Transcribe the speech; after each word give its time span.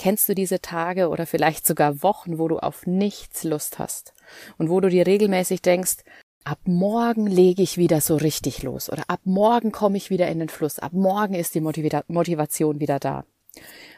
Kennst 0.00 0.30
du 0.30 0.34
diese 0.34 0.62
Tage 0.62 1.10
oder 1.10 1.26
vielleicht 1.26 1.66
sogar 1.66 2.02
Wochen, 2.02 2.38
wo 2.38 2.48
du 2.48 2.58
auf 2.58 2.86
nichts 2.86 3.44
Lust 3.44 3.78
hast 3.78 4.14
und 4.56 4.70
wo 4.70 4.80
du 4.80 4.88
dir 4.88 5.06
regelmäßig 5.06 5.60
denkst, 5.60 5.96
ab 6.42 6.58
morgen 6.64 7.26
lege 7.26 7.60
ich 7.60 7.76
wieder 7.76 8.00
so 8.00 8.16
richtig 8.16 8.62
los 8.62 8.90
oder 8.90 9.02
ab 9.08 9.20
morgen 9.24 9.72
komme 9.72 9.98
ich 9.98 10.08
wieder 10.08 10.26
in 10.28 10.38
den 10.38 10.48
Fluss, 10.48 10.78
ab 10.78 10.94
morgen 10.94 11.34
ist 11.34 11.54
die 11.54 11.60
Motivation 11.60 12.80
wieder 12.80 12.98
da. 12.98 13.26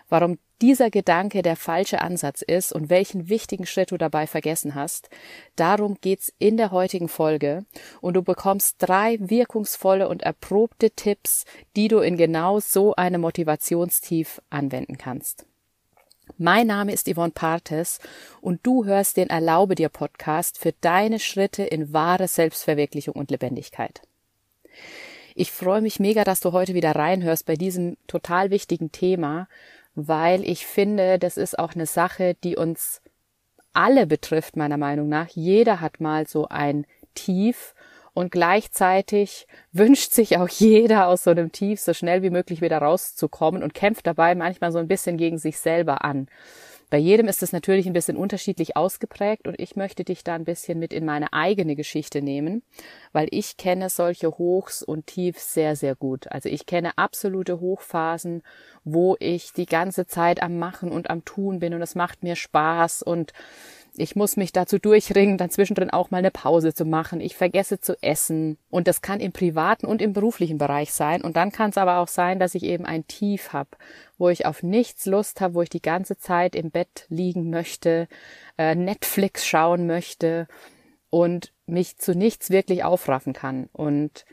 Warum 0.09 0.41
dieser 0.61 0.91
Gedanke 0.91 1.41
der 1.41 1.55
falsche 1.55 2.01
Ansatz 2.01 2.43
ist 2.43 2.73
und 2.73 2.91
welchen 2.91 3.29
wichtigen 3.29 3.65
Schritt 3.65 3.93
du 3.93 3.97
dabei 3.97 4.27
vergessen 4.27 4.75
hast, 4.75 5.09
darum 5.55 5.99
geht's 6.01 6.33
in 6.41 6.57
der 6.57 6.73
heutigen 6.73 7.09
Folge 7.09 7.65
und 8.01 8.15
du 8.15 8.23
bekommst 8.23 8.75
drei 8.81 9.19
wirkungsvolle 9.21 10.09
und 10.09 10.23
erprobte 10.23 10.91
Tipps, 10.91 11.45
die 11.77 11.87
du 11.87 12.01
in 12.01 12.17
genau 12.17 12.59
so 12.59 12.97
einem 12.97 13.21
Motivationstief 13.21 14.43
anwenden 14.51 14.99
kannst. 14.99 15.47
Mein 16.39 16.67
Name 16.67 16.93
ist 16.93 17.13
Yvonne 17.13 17.33
Partes 17.33 17.99
und 18.41 18.61
du 18.65 18.85
hörst 18.85 19.17
den 19.17 19.31
Erlaube 19.31 19.75
dir 19.75 19.89
Podcast 19.89 20.59
für 20.59 20.73
deine 20.81 21.19
Schritte 21.19 21.63
in 21.63 21.93
wahre 21.93 22.29
Selbstverwirklichung 22.29 23.15
und 23.15 23.31
Lebendigkeit. 23.31 24.03
Ich 25.35 25.51
freue 25.51 25.81
mich 25.81 25.99
mega, 25.99 26.25
dass 26.25 26.41
du 26.41 26.53
heute 26.53 26.75
wieder 26.75 26.95
reinhörst 26.95 27.47
bei 27.47 27.57
diesem 27.57 27.97
total 28.07 28.51
wichtigen 28.51 28.93
Thema 28.93 29.49
weil 29.95 30.49
ich 30.49 30.67
finde, 30.67 31.19
das 31.19 31.37
ist 31.37 31.59
auch 31.59 31.75
eine 31.75 31.87
Sache, 31.87 32.35
die 32.43 32.57
uns 32.57 33.03
alle 33.73 34.07
betrifft, 34.07 34.57
meiner 34.57 34.77
Meinung 34.77 35.09
nach. 35.09 35.29
Jeder 35.29 35.81
hat 35.81 36.01
mal 36.01 36.27
so 36.27 36.49
ein 36.49 36.87
Tief 37.15 37.75
und 38.15 38.31
gleichzeitig 38.31 39.47
wünscht 39.73 40.13
sich 40.13 40.39
auch 40.39 40.49
jeder 40.51 41.09
aus 41.09 41.25
so 41.25 41.31
einem 41.31 41.53
Tief 41.53 41.81
so 41.81 41.95
schnell 41.95 42.23
wie 42.23 42.31
möglich 42.31 42.61
wieder 42.61 42.79
rauszukommen 42.79 43.63
und 43.63 43.75
kämpft 43.75 44.07
dabei 44.07 44.35
manchmal 44.35 44.73
so 44.73 44.79
ein 44.79 44.89
bisschen 44.89 45.17
gegen 45.17 45.39
sich 45.39 45.59
selber 45.59 46.05
an. 46.05 46.29
Bei 46.93 46.99
jedem 46.99 47.27
ist 47.27 47.43
es 47.43 47.53
natürlich 47.53 47.87
ein 47.87 47.95
bisschen 47.95 48.19
unterschiedlich 48.19 48.77
ausgeprägt 48.77 49.49
und 49.49 49.59
ich 49.59 49.77
möchte 49.77 50.05
dich 50.05 50.25
da 50.25 50.35
ein 50.35 50.45
bisschen 50.45 50.79
mit 50.79 50.93
in 50.93 51.07
meine 51.07 51.33
eigene 51.33 51.75
Geschichte 51.75 52.21
nehmen, 52.21 52.63
weil 53.13 53.29
ich 53.31 53.57
kenne 53.57 53.89
solche 53.89 54.37
Hochs 54.37 54.83
und 54.83 55.07
Tiefs 55.07 55.55
sehr, 55.55 55.75
sehr 55.75 55.95
gut. 55.95 56.31
Also 56.31 56.51
ich 56.51 56.67
kenne 56.67 56.99
absolute 56.99 57.61
Hochphasen, 57.61 58.43
wo 58.85 59.17
ich 59.21 59.55
die 59.55 59.65
ganze 59.65 60.07
Zeit 60.07 60.43
am 60.43 60.59
Machen 60.59 60.93
und 60.93 61.09
am 61.09 61.25
Tun 61.25 61.61
bin 61.61 61.73
und 61.73 61.81
es 61.81 61.95
macht 61.95 62.23
mir 62.23 62.37
Spaß 62.37 63.01
und 63.01 63.33
ich 63.95 64.17
muss 64.17 64.37
mich 64.37 64.53
dazu 64.53 64.79
durchringen, 64.79 65.37
dann 65.37 65.51
zwischendrin 65.51 65.91
auch 65.91 66.11
mal 66.11 66.19
eine 66.19 66.31
Pause 66.31 66.73
zu 66.73 66.87
machen. 66.87 67.21
Ich 67.21 67.37
vergesse 67.37 67.79
zu 67.79 68.01
essen. 68.03 68.57
Und 68.71 68.89
das 68.89 69.03
kann 69.03 69.21
im 69.21 69.33
privaten 69.33 69.87
und 69.87 70.01
im 70.01 70.15
beruflichen 70.15 70.57
Bereich 70.57 70.93
sein. 70.93 71.23
Und 71.23 71.37
dann 71.37 71.53
kann 71.53 71.71
es 71.71 71.79
aber 71.79 71.99
auch 71.99 72.09
sein, 72.09 72.39
dass 72.39 72.55
ich 72.55 72.63
eben 72.63 72.87
ein 72.87 73.07
Tief 73.07 73.53
habe, 73.53 73.71
wo 74.17 74.31
ich 74.31 74.47
auf 74.47 74.63
nichts 74.63 75.05
Lust 75.05 75.41
habe, 75.43 75.55
wo 75.55 75.63
ich 75.63 75.69
die 75.69 75.83
ganze 75.83 76.17
Zeit 76.17 76.57
im 76.57 76.71
Bett 76.71 77.05
liegen 77.11 77.51
möchte, 77.51 78.09
äh, 78.57 78.75
Netflix 78.75 79.47
schauen 79.47 79.87
möchte 79.87 80.49
und 81.11 81.53
mich 81.67 81.99
zu 81.99 82.15
nichts 82.15 82.49
wirklich 82.49 82.85
aufraffen 82.85 83.35
kann. 83.35 83.69
Und 83.73 84.25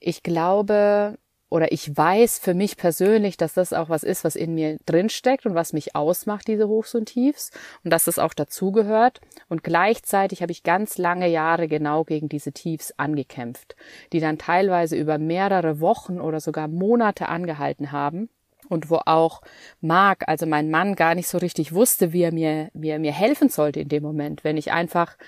ich 0.00 0.24
glaube, 0.24 1.16
oder 1.52 1.70
ich 1.70 1.94
weiß 1.94 2.38
für 2.38 2.54
mich 2.54 2.78
persönlich, 2.78 3.36
dass 3.36 3.52
das 3.52 3.74
auch 3.74 3.90
was 3.90 4.04
ist, 4.04 4.24
was 4.24 4.36
in 4.36 4.54
mir 4.54 4.78
drinsteckt 4.86 5.44
und 5.44 5.54
was 5.54 5.74
mich 5.74 5.94
ausmacht, 5.94 6.48
diese 6.48 6.66
Hochs 6.66 6.94
und 6.94 7.06
Tiefs 7.06 7.50
und 7.84 7.92
dass 7.92 8.04
das 8.04 8.18
auch 8.18 8.32
dazugehört. 8.32 9.20
Und 9.50 9.62
gleichzeitig 9.62 10.40
habe 10.40 10.50
ich 10.50 10.62
ganz 10.62 10.96
lange 10.96 11.28
Jahre 11.28 11.68
genau 11.68 12.04
gegen 12.04 12.30
diese 12.30 12.52
Tiefs 12.52 12.94
angekämpft, 12.96 13.76
die 14.14 14.20
dann 14.20 14.38
teilweise 14.38 14.96
über 14.96 15.18
mehrere 15.18 15.78
Wochen 15.80 16.22
oder 16.22 16.40
sogar 16.40 16.68
Monate 16.68 17.28
angehalten 17.28 17.92
haben 17.92 18.30
und 18.70 18.88
wo 18.88 19.00
auch 19.04 19.42
Mark, 19.82 20.24
also 20.28 20.46
mein 20.46 20.70
Mann, 20.70 20.96
gar 20.96 21.14
nicht 21.14 21.28
so 21.28 21.36
richtig 21.36 21.74
wusste, 21.74 22.14
wie 22.14 22.22
er 22.22 22.32
mir, 22.32 22.70
wie 22.72 22.88
er 22.88 22.98
mir 22.98 23.12
helfen 23.12 23.50
sollte 23.50 23.80
in 23.80 23.88
dem 23.90 24.02
Moment, 24.02 24.42
wenn 24.42 24.56
ich 24.56 24.72
einfach 24.72 25.18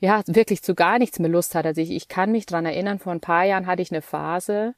ja, 0.00 0.22
wirklich 0.26 0.62
zu 0.62 0.74
gar 0.74 0.98
nichts 0.98 1.18
mehr 1.18 1.30
Lust 1.30 1.54
hatte. 1.54 1.68
Also 1.68 1.80
ich, 1.80 1.90
ich 1.90 2.08
kann 2.08 2.30
mich 2.30 2.44
dran 2.44 2.66
erinnern, 2.66 2.98
vor 2.98 3.12
ein 3.12 3.20
paar 3.20 3.44
Jahren 3.44 3.66
hatte 3.66 3.80
ich 3.80 3.90
eine 3.90 4.02
Phase, 4.02 4.74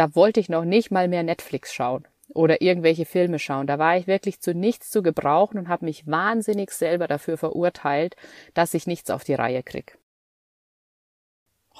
da 0.00 0.14
wollte 0.14 0.40
ich 0.40 0.48
noch 0.48 0.64
nicht 0.64 0.90
mal 0.90 1.08
mehr 1.08 1.22
Netflix 1.22 1.74
schauen 1.74 2.08
oder 2.30 2.62
irgendwelche 2.62 3.04
Filme 3.04 3.38
schauen. 3.38 3.66
Da 3.66 3.78
war 3.78 3.98
ich 3.98 4.06
wirklich 4.06 4.40
zu 4.40 4.54
nichts 4.54 4.88
zu 4.88 5.02
gebrauchen 5.02 5.58
und 5.58 5.68
habe 5.68 5.84
mich 5.84 6.06
wahnsinnig 6.06 6.70
selber 6.70 7.06
dafür 7.06 7.36
verurteilt, 7.36 8.16
dass 8.54 8.72
ich 8.72 8.86
nichts 8.86 9.10
auf 9.10 9.24
die 9.24 9.34
Reihe 9.34 9.62
krieg. 9.62 9.98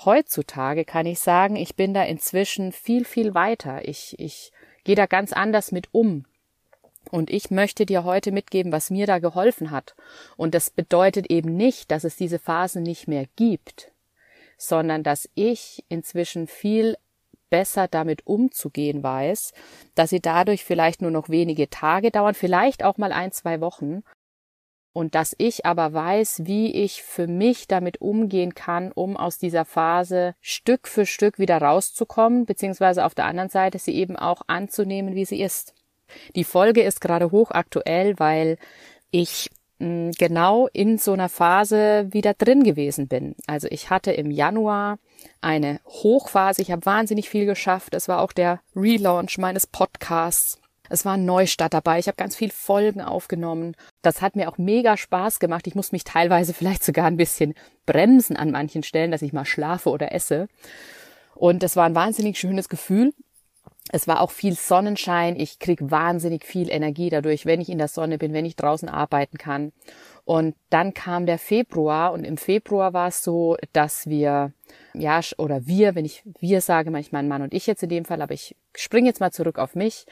Heutzutage 0.04 0.84
kann 0.84 1.06
ich 1.06 1.18
sagen, 1.18 1.56
ich 1.56 1.76
bin 1.76 1.94
da 1.94 2.04
inzwischen 2.04 2.72
viel, 2.72 3.06
viel 3.06 3.32
weiter. 3.34 3.88
Ich, 3.88 4.18
ich 4.18 4.52
gehe 4.84 4.96
da 4.96 5.06
ganz 5.06 5.32
anders 5.32 5.72
mit 5.72 5.88
um. 5.92 6.26
Und 7.10 7.30
ich 7.30 7.50
möchte 7.50 7.86
dir 7.86 8.04
heute 8.04 8.32
mitgeben, 8.32 8.70
was 8.70 8.90
mir 8.90 9.06
da 9.06 9.18
geholfen 9.18 9.70
hat. 9.70 9.94
Und 10.36 10.54
das 10.54 10.68
bedeutet 10.68 11.30
eben 11.30 11.56
nicht, 11.56 11.90
dass 11.90 12.04
es 12.04 12.16
diese 12.16 12.38
Phasen 12.38 12.82
nicht 12.82 13.08
mehr 13.08 13.24
gibt, 13.36 13.92
sondern 14.58 15.02
dass 15.02 15.26
ich 15.34 15.86
inzwischen 15.88 16.46
viel 16.46 16.98
besser 17.50 17.88
damit 17.88 18.26
umzugehen 18.26 19.02
weiß, 19.02 19.52
dass 19.94 20.10
sie 20.10 20.20
dadurch 20.20 20.64
vielleicht 20.64 21.02
nur 21.02 21.10
noch 21.10 21.28
wenige 21.28 21.68
Tage 21.68 22.10
dauern, 22.10 22.34
vielleicht 22.34 22.84
auch 22.84 22.96
mal 22.96 23.12
ein, 23.12 23.32
zwei 23.32 23.60
Wochen. 23.60 24.02
Und 24.92 25.14
dass 25.14 25.36
ich 25.38 25.66
aber 25.66 25.92
weiß, 25.92 26.42
wie 26.46 26.72
ich 26.72 27.02
für 27.02 27.28
mich 27.28 27.68
damit 27.68 28.00
umgehen 28.00 28.54
kann, 28.54 28.90
um 28.90 29.16
aus 29.16 29.38
dieser 29.38 29.64
Phase 29.64 30.34
Stück 30.40 30.88
für 30.88 31.06
Stück 31.06 31.38
wieder 31.38 31.58
rauszukommen, 31.58 32.44
beziehungsweise 32.44 33.04
auf 33.04 33.14
der 33.14 33.26
anderen 33.26 33.50
Seite 33.50 33.78
sie 33.78 33.94
eben 33.94 34.16
auch 34.16 34.42
anzunehmen, 34.48 35.14
wie 35.14 35.24
sie 35.24 35.40
ist. 35.40 35.74
Die 36.34 36.42
Folge 36.42 36.82
ist 36.82 37.00
gerade 37.00 37.30
hochaktuell, 37.30 38.18
weil 38.18 38.58
ich 39.12 39.50
genau 39.80 40.68
in 40.72 40.98
so 40.98 41.12
einer 41.12 41.30
Phase 41.30 42.08
wieder 42.10 42.34
drin 42.34 42.62
gewesen 42.64 43.08
bin. 43.08 43.34
Also 43.46 43.66
ich 43.70 43.88
hatte 43.88 44.12
im 44.12 44.30
Januar 44.30 44.98
eine 45.40 45.80
Hochphase, 45.86 46.60
ich 46.60 46.70
habe 46.70 46.84
wahnsinnig 46.84 47.30
viel 47.30 47.46
geschafft. 47.46 47.94
Es 47.94 48.06
war 48.06 48.20
auch 48.20 48.32
der 48.32 48.60
Relaunch 48.76 49.38
meines 49.38 49.66
Podcasts. 49.66 50.60
Es 50.90 51.04
war 51.04 51.14
ein 51.14 51.24
Neustart 51.24 51.72
dabei. 51.72 51.98
Ich 51.98 52.08
habe 52.08 52.16
ganz 52.16 52.36
viel 52.36 52.50
Folgen 52.50 53.00
aufgenommen. 53.00 53.74
Das 54.02 54.20
hat 54.20 54.36
mir 54.36 54.50
auch 54.50 54.58
mega 54.58 54.96
Spaß 54.96 55.38
gemacht. 55.38 55.66
Ich 55.66 55.76
muss 55.76 55.92
mich 55.92 56.04
teilweise 56.04 56.52
vielleicht 56.52 56.84
sogar 56.84 57.06
ein 57.06 57.16
bisschen 57.16 57.54
bremsen 57.86 58.36
an 58.36 58.50
manchen 58.50 58.82
Stellen, 58.82 59.12
dass 59.12 59.22
ich 59.22 59.32
mal 59.32 59.46
schlafe 59.46 59.88
oder 59.88 60.12
esse. 60.12 60.48
Und 61.34 61.62
es 61.62 61.76
war 61.76 61.86
ein 61.86 61.94
wahnsinnig 61.94 62.38
schönes 62.38 62.68
Gefühl. 62.68 63.14
Es 63.92 64.06
war 64.06 64.20
auch 64.20 64.30
viel 64.30 64.54
Sonnenschein. 64.54 65.34
Ich 65.36 65.58
krieg 65.58 65.78
wahnsinnig 65.82 66.44
viel 66.44 66.70
Energie 66.70 67.10
dadurch, 67.10 67.44
wenn 67.44 67.60
ich 67.60 67.68
in 67.68 67.78
der 67.78 67.88
Sonne 67.88 68.18
bin, 68.18 68.32
wenn 68.32 68.44
ich 68.44 68.54
draußen 68.54 68.88
arbeiten 68.88 69.36
kann. 69.36 69.72
Und 70.30 70.54
dann 70.68 70.94
kam 70.94 71.26
der 71.26 71.40
Februar 71.40 72.12
und 72.12 72.22
im 72.22 72.36
Februar 72.36 72.92
war 72.92 73.08
es 73.08 73.24
so, 73.24 73.56
dass 73.72 74.06
wir 74.06 74.52
ja, 74.94 75.20
oder 75.38 75.66
wir, 75.66 75.94
wenn 75.94 76.04
ich 76.04 76.22
wir 76.40 76.60
sage, 76.60 76.90
manchmal 76.90 77.22
mein 77.22 77.28
Mann 77.28 77.42
und 77.42 77.54
ich 77.54 77.66
jetzt 77.66 77.82
in 77.82 77.88
dem 77.88 78.04
Fall, 78.04 78.22
aber 78.22 78.34
ich 78.34 78.56
springe 78.76 79.08
jetzt 79.08 79.20
mal 79.20 79.32
zurück 79.32 79.58
auf 79.58 79.74
mich. 79.74 80.06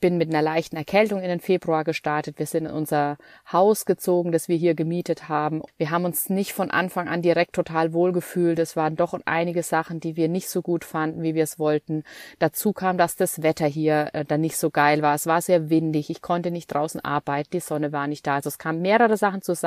Bin 0.00 0.18
mit 0.18 0.28
einer 0.28 0.42
leichten 0.42 0.76
Erkältung 0.76 1.20
in 1.20 1.28
den 1.28 1.40
Februar 1.40 1.82
gestartet. 1.82 2.38
Wir 2.38 2.46
sind 2.46 2.66
in 2.66 2.72
unser 2.72 3.16
Haus 3.50 3.86
gezogen, 3.86 4.32
das 4.32 4.48
wir 4.48 4.56
hier 4.56 4.74
gemietet 4.74 5.28
haben. 5.28 5.62
Wir 5.78 5.90
haben 5.90 6.04
uns 6.04 6.28
nicht 6.28 6.52
von 6.52 6.70
Anfang 6.70 7.08
an 7.08 7.22
direkt 7.22 7.54
total 7.54 7.92
wohlgefühlt. 7.94 8.58
Es 8.58 8.76
waren 8.76 8.96
doch 8.96 9.18
einige 9.24 9.62
Sachen, 9.62 9.98
die 10.00 10.16
wir 10.16 10.28
nicht 10.28 10.48
so 10.48 10.60
gut 10.60 10.84
fanden, 10.84 11.22
wie 11.22 11.34
wir 11.34 11.44
es 11.44 11.58
wollten. 11.58 12.04
Dazu 12.38 12.72
kam, 12.72 12.98
dass 12.98 13.16
das 13.16 13.42
Wetter 13.42 13.66
hier 13.66 14.10
äh, 14.12 14.24
dann 14.24 14.42
nicht 14.42 14.56
so 14.56 14.70
geil 14.70 15.00
war. 15.00 15.14
Es 15.14 15.26
war 15.26 15.40
sehr 15.40 15.70
windig. 15.70 16.10
Ich 16.10 16.20
konnte 16.20 16.50
nicht 16.50 16.68
draußen 16.68 17.00
arbeiten. 17.00 17.50
Die 17.52 17.60
Sonne 17.60 17.92
war 17.92 18.06
nicht 18.06 18.26
da. 18.26 18.34
Also 18.36 18.48
es 18.48 18.58
kamen 18.58 18.82
mehrere 18.82 19.16
Sachen 19.16 19.40
zusammen. 19.40 19.61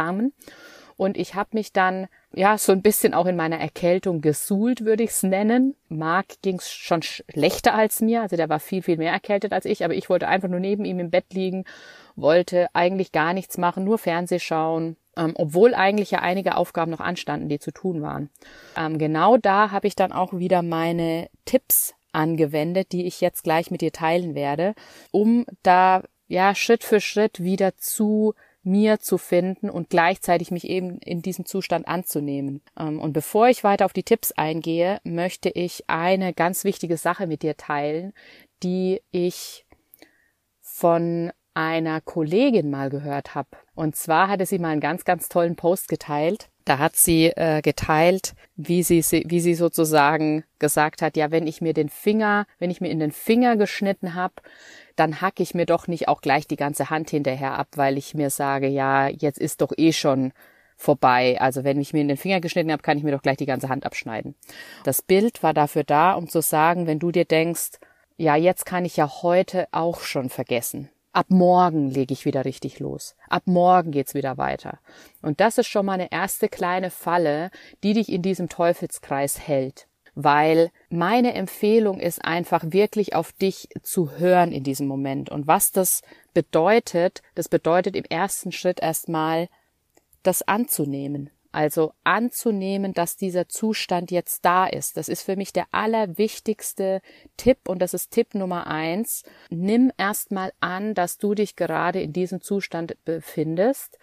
Und 0.97 1.17
ich 1.17 1.35
habe 1.35 1.49
mich 1.53 1.73
dann 1.73 2.07
ja 2.33 2.57
so 2.57 2.71
ein 2.71 2.81
bisschen 2.81 3.13
auch 3.13 3.25
in 3.25 3.35
meiner 3.35 3.59
Erkältung 3.59 4.21
gesuhlt, 4.21 4.85
würde 4.85 5.03
ich 5.03 5.09
es 5.09 5.23
nennen. 5.23 5.75
Marc 5.89 6.41
ging 6.41 6.57
es 6.57 6.69
schon 6.69 7.01
schlechter 7.01 7.73
als 7.73 8.01
mir, 8.01 8.21
also 8.21 8.37
der 8.37 8.49
war 8.49 8.59
viel, 8.59 8.81
viel 8.81 8.97
mehr 8.97 9.11
erkältet 9.11 9.51
als 9.51 9.65
ich, 9.65 9.83
aber 9.83 9.93
ich 9.93 10.09
wollte 10.09 10.27
einfach 10.27 10.47
nur 10.47 10.59
neben 10.59 10.85
ihm 10.85 10.99
im 10.99 11.11
Bett 11.11 11.33
liegen, 11.33 11.65
wollte 12.15 12.67
eigentlich 12.73 13.11
gar 13.11 13.33
nichts 13.33 13.57
machen, 13.57 13.83
nur 13.83 13.97
Fernseh 13.97 14.39
schauen, 14.39 14.95
ähm, 15.17 15.33
obwohl 15.35 15.73
eigentlich 15.73 16.11
ja 16.11 16.19
einige 16.19 16.55
Aufgaben 16.55 16.91
noch 16.91 17.01
anstanden, 17.01 17.49
die 17.49 17.59
zu 17.59 17.71
tun 17.71 18.01
waren. 18.01 18.29
Ähm, 18.77 18.97
genau 18.97 19.35
da 19.35 19.71
habe 19.71 19.87
ich 19.87 19.95
dann 19.95 20.13
auch 20.13 20.31
wieder 20.33 20.61
meine 20.61 21.27
Tipps 21.43 21.93
angewendet, 22.13 22.93
die 22.93 23.05
ich 23.05 23.19
jetzt 23.19 23.43
gleich 23.43 23.69
mit 23.69 23.81
dir 23.81 23.91
teilen 23.91 24.33
werde, 24.33 24.75
um 25.11 25.45
da 25.61 26.03
ja 26.27 26.55
Schritt 26.55 26.85
für 26.85 27.01
Schritt 27.01 27.43
wieder 27.43 27.75
zu 27.77 28.33
mir 28.65 28.99
zu 28.99 29.17
finden 29.17 29.69
und 29.69 29.89
gleichzeitig 29.89 30.51
mich 30.51 30.67
eben 30.67 30.97
in 30.99 31.21
diesem 31.21 31.45
Zustand 31.45 31.87
anzunehmen. 31.87 32.61
Ähm, 32.77 32.99
und 32.99 33.13
bevor 33.13 33.47
ich 33.47 33.63
weiter 33.63 33.85
auf 33.85 33.93
die 33.93 34.03
Tipps 34.03 34.31
eingehe, 34.31 34.99
möchte 35.03 35.49
ich 35.49 35.83
eine 35.87 36.33
ganz 36.33 36.63
wichtige 36.63 36.97
Sache 36.97 37.27
mit 37.27 37.43
dir 37.43 37.55
teilen, 37.55 38.13
die 38.63 39.01
ich 39.11 39.65
von 40.61 41.31
einer 41.53 42.01
Kollegin 42.01 42.69
mal 42.69 42.89
gehört 42.89 43.35
habe. 43.35 43.49
Und 43.75 43.95
zwar 43.95 44.27
hatte 44.27 44.45
sie 44.45 44.59
mal 44.59 44.69
einen 44.69 44.81
ganz, 44.81 45.05
ganz 45.05 45.29
tollen 45.29 45.55
Post 45.55 45.87
geteilt. 45.87 46.49
Da 46.65 46.79
hat 46.79 46.95
sie 46.95 47.27
äh, 47.27 47.61
geteilt, 47.61 48.33
wie 48.55 48.81
sie, 48.81 49.03
wie 49.27 49.39
sie 49.39 49.53
sozusagen 49.53 50.43
gesagt 50.57 51.03
hat, 51.03 51.15
ja, 51.15 51.29
wenn 51.29 51.45
ich 51.45 51.61
mir 51.61 51.73
den 51.73 51.89
Finger, 51.89 52.47
wenn 52.57 52.71
ich 52.71 52.81
mir 52.81 52.89
in 52.89 52.99
den 52.99 53.11
Finger 53.11 53.55
geschnitten 53.55 54.15
habe, 54.15 54.33
dann 54.95 55.21
hacke 55.21 55.43
ich 55.43 55.53
mir 55.53 55.67
doch 55.67 55.87
nicht 55.87 56.07
auch 56.07 56.21
gleich 56.21 56.47
die 56.47 56.55
ganze 56.55 56.89
Hand 56.89 57.11
hinterher 57.11 57.53
ab, 57.57 57.67
weil 57.75 57.97
ich 57.97 58.15
mir 58.15 58.31
sage, 58.31 58.67
ja, 58.67 59.07
jetzt 59.07 59.37
ist 59.37 59.61
doch 59.61 59.73
eh 59.77 59.93
schon 59.93 60.33
vorbei. 60.75 61.39
Also 61.39 61.63
wenn 61.63 61.79
ich 61.79 61.93
mir 61.93 62.01
in 62.01 62.07
den 62.07 62.17
Finger 62.17 62.41
geschnitten 62.41 62.71
habe, 62.71 62.81
kann 62.81 62.97
ich 62.97 63.03
mir 63.03 63.11
doch 63.11 63.21
gleich 63.21 63.37
die 63.37 63.45
ganze 63.45 63.69
Hand 63.69 63.85
abschneiden. 63.85 64.35
Das 64.83 65.01
Bild 65.01 65.43
war 65.43 65.53
dafür 65.53 65.83
da, 65.83 66.13
um 66.13 66.29
zu 66.29 66.41
sagen, 66.41 66.87
wenn 66.87 66.99
du 66.99 67.11
dir 67.11 67.25
denkst, 67.25 67.79
ja, 68.17 68.35
jetzt 68.35 68.65
kann 68.65 68.85
ich 68.85 68.97
ja 68.97 69.21
heute 69.21 69.67
auch 69.71 70.01
schon 70.01 70.29
vergessen. 70.29 70.89
Ab 71.15 71.27
morgen 71.29 71.89
lege 71.89 72.11
ich 72.11 72.25
wieder 72.25 72.43
richtig 72.43 72.79
los. 72.79 73.15
Ab 73.29 73.43
morgen 73.45 73.91
geht's 73.91 74.15
wieder 74.15 74.37
weiter. 74.37 74.79
Und 75.21 75.39
das 75.39 75.57
ist 75.57 75.67
schon 75.67 75.85
mal 75.85 75.93
eine 75.93 76.11
erste 76.11 76.49
kleine 76.49 76.91
Falle, 76.91 77.51
die 77.83 77.93
dich 77.93 78.11
in 78.11 78.21
diesem 78.21 78.49
Teufelskreis 78.49 79.39
hält. 79.39 79.87
Weil 80.15 80.71
meine 80.89 81.33
Empfehlung 81.33 82.01
ist 82.01 82.25
einfach 82.25 82.65
wirklich 82.67 83.15
auf 83.15 83.31
dich 83.31 83.69
zu 83.81 84.17
hören 84.17 84.51
in 84.51 84.65
diesem 84.65 84.87
Moment. 84.87 85.29
Und 85.29 85.47
was 85.47 85.71
das 85.71 86.01
bedeutet, 86.33 87.21
das 87.33 87.47
bedeutet 87.47 87.95
im 87.95 88.03
ersten 88.03 88.51
Schritt 88.51 88.81
erstmal, 88.81 89.47
das 90.21 90.45
anzunehmen. 90.45 91.29
Also 91.55 91.93
anzunehmen, 92.03 92.93
dass 92.93 93.15
dieser 93.15 93.47
Zustand 93.47 94.11
jetzt 94.11 94.43
da 94.43 94.67
ist. 94.67 94.97
Das 94.97 95.07
ist 95.07 95.21
für 95.21 95.37
mich 95.37 95.53
der 95.53 95.67
allerwichtigste 95.71 97.01
Tipp 97.37 97.69
und 97.69 97.81
das 97.81 97.93
ist 97.93 98.11
Tipp 98.11 98.35
Nummer 98.35 98.67
eins. 98.67 99.23
Nimm 99.49 99.89
erstmal 99.97 100.51
an, 100.59 100.93
dass 100.95 101.17
du 101.17 101.33
dich 101.33 101.55
gerade 101.55 102.01
in 102.01 102.11
diesem 102.11 102.41
Zustand 102.41 102.97
befindest, 103.05 103.97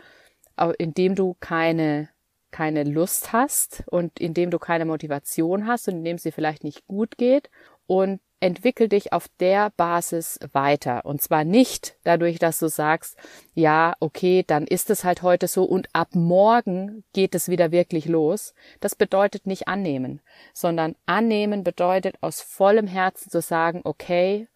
in 0.79 0.95
dem 0.95 1.15
du 1.15 1.37
keine 1.41 2.09
keine 2.53 2.85
Lust 2.85 3.35
hast 3.35 3.85
und 3.91 4.19
in 4.19 4.33
dem 4.33 4.51
du 4.51 4.59
keine 4.59 4.87
Motivation 4.87 5.67
hast 5.67 5.89
und 5.89 5.97
in 5.97 6.05
dem 6.05 6.19
sie 6.19 6.33
vielleicht 6.33 6.65
nicht 6.65 6.87
gut 6.87 7.19
geht 7.19 7.51
und 7.87 8.21
entwickel 8.43 8.89
dich 8.89 9.13
auf 9.13 9.29
der 9.39 9.71
Basis 9.71 10.41
weiter. 10.53 11.07
Und 11.07 11.23
zwar 11.23 11.45
nicht 11.45 11.97
dadurch, 12.03 12.41
dass 12.41 12.59
du 12.59 12.69
sagst, 12.69 13.17
ja, 13.55 13.95
okay, 14.01 14.43
dann 14.45 14.67
ist 14.67 14.91
es 14.91 15.05
halt 15.05 15.23
heute 15.23 15.47
so 15.47 15.63
und 15.63 15.89
ab 15.93 16.09
morgen 16.15 17.05
geht 17.13 17.37
es 17.37 17.49
wieder 17.49 17.71
wirklich 17.71 18.07
los. 18.07 18.53
Das 18.81 18.97
bedeutet 18.97 19.47
nicht 19.47 19.69
annehmen, 19.69 20.21
sondern 20.53 20.97
annehmen 21.07 21.63
bedeutet 21.63 22.17
aus 22.21 22.41
vollem 22.41 22.89
Herzen 22.89 23.31
zu 23.31 23.41
sagen, 23.41 23.81
okay, 23.85 24.49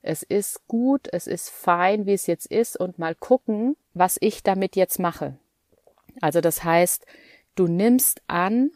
es 0.00 0.22
ist 0.22 0.66
gut, 0.66 1.08
es 1.12 1.26
ist 1.26 1.50
fein, 1.50 2.06
wie 2.06 2.14
es 2.14 2.26
jetzt 2.26 2.46
ist 2.46 2.78
und 2.78 2.98
mal 2.98 3.14
gucken, 3.14 3.76
was 3.92 4.16
ich 4.20 4.42
damit 4.42 4.74
jetzt 4.74 4.98
mache. 4.98 5.36
Also 6.22 6.40
das 6.40 6.64
heißt, 6.64 7.04
du 7.56 7.66
nimmst 7.66 8.22
an, 8.26 8.70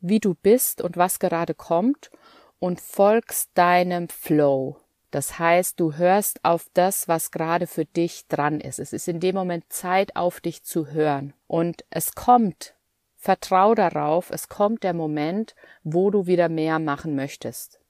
wie 0.00 0.20
du 0.20 0.34
bist 0.34 0.82
und 0.82 0.98
was 0.98 1.18
gerade 1.18 1.54
kommt 1.54 2.10
und 2.58 2.80
folgst 2.80 3.50
deinem 3.54 4.08
Flow. 4.08 4.76
Das 5.10 5.38
heißt, 5.38 5.78
du 5.80 5.94
hörst 5.94 6.44
auf 6.44 6.66
das, 6.74 7.08
was 7.08 7.30
gerade 7.30 7.66
für 7.66 7.84
dich 7.84 8.26
dran 8.28 8.60
ist. 8.60 8.78
Es 8.78 8.92
ist 8.92 9.08
in 9.08 9.20
dem 9.20 9.34
Moment 9.34 9.64
Zeit, 9.72 10.16
auf 10.16 10.40
dich 10.40 10.62
zu 10.62 10.88
hören. 10.88 11.32
Und 11.46 11.84
es 11.90 12.14
kommt, 12.14 12.74
vertrau 13.16 13.74
darauf, 13.74 14.30
es 14.30 14.48
kommt 14.48 14.82
der 14.82 14.94
Moment, 14.94 15.54
wo 15.84 16.10
du 16.10 16.26
wieder 16.26 16.48
mehr 16.48 16.78
machen 16.78 17.14
möchtest. 17.14 17.80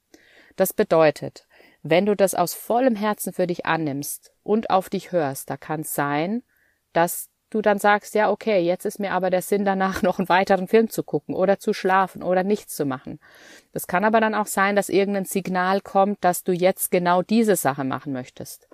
Das 0.56 0.72
bedeutet, 0.72 1.46
wenn 1.82 2.06
du 2.06 2.16
das 2.16 2.34
aus 2.34 2.54
vollem 2.54 2.96
Herzen 2.96 3.32
für 3.32 3.46
dich 3.46 3.66
annimmst 3.66 4.32
und 4.42 4.70
auf 4.70 4.88
dich 4.88 5.12
hörst, 5.12 5.50
da 5.50 5.56
kann 5.56 5.80
es 5.80 5.94
sein, 5.94 6.42
dass 6.92 7.30
du 7.50 7.62
dann 7.62 7.78
sagst, 7.78 8.14
ja, 8.14 8.30
okay, 8.30 8.60
jetzt 8.60 8.84
ist 8.84 8.98
mir 8.98 9.12
aber 9.12 9.30
der 9.30 9.42
Sinn 9.42 9.64
danach, 9.64 10.02
noch 10.02 10.18
einen 10.18 10.28
weiteren 10.28 10.68
Film 10.68 10.90
zu 10.90 11.02
gucken 11.02 11.34
oder 11.34 11.58
zu 11.58 11.72
schlafen 11.72 12.22
oder 12.22 12.42
nichts 12.42 12.76
zu 12.76 12.84
machen. 12.84 13.18
Das 13.72 13.86
kann 13.86 14.04
aber 14.04 14.20
dann 14.20 14.34
auch 14.34 14.46
sein, 14.46 14.76
dass 14.76 14.88
irgendein 14.88 15.24
Signal 15.24 15.80
kommt, 15.80 16.24
dass 16.24 16.44
du 16.44 16.52
jetzt 16.52 16.90
genau 16.90 17.22
diese 17.22 17.56
Sache 17.56 17.84
machen 17.84 18.12
möchtest. 18.12 18.68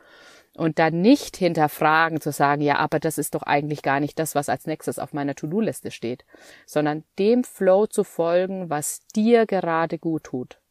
Und 0.54 0.78
dann 0.78 1.00
nicht 1.00 1.38
hinterfragen 1.38 2.20
zu 2.20 2.30
sagen, 2.30 2.60
ja, 2.60 2.76
aber 2.76 3.00
das 3.00 3.16
ist 3.16 3.34
doch 3.34 3.42
eigentlich 3.42 3.80
gar 3.82 4.00
nicht 4.00 4.18
das, 4.18 4.34
was 4.34 4.50
als 4.50 4.66
nächstes 4.66 4.98
auf 4.98 5.14
meiner 5.14 5.34
To-Do-Liste 5.34 5.90
steht, 5.90 6.26
sondern 6.66 7.04
dem 7.18 7.42
Flow 7.42 7.86
zu 7.86 8.04
folgen, 8.04 8.68
was 8.68 9.06
dir 9.14 9.46
gerade 9.46 9.98
gut 9.98 10.24
tut 10.24 10.61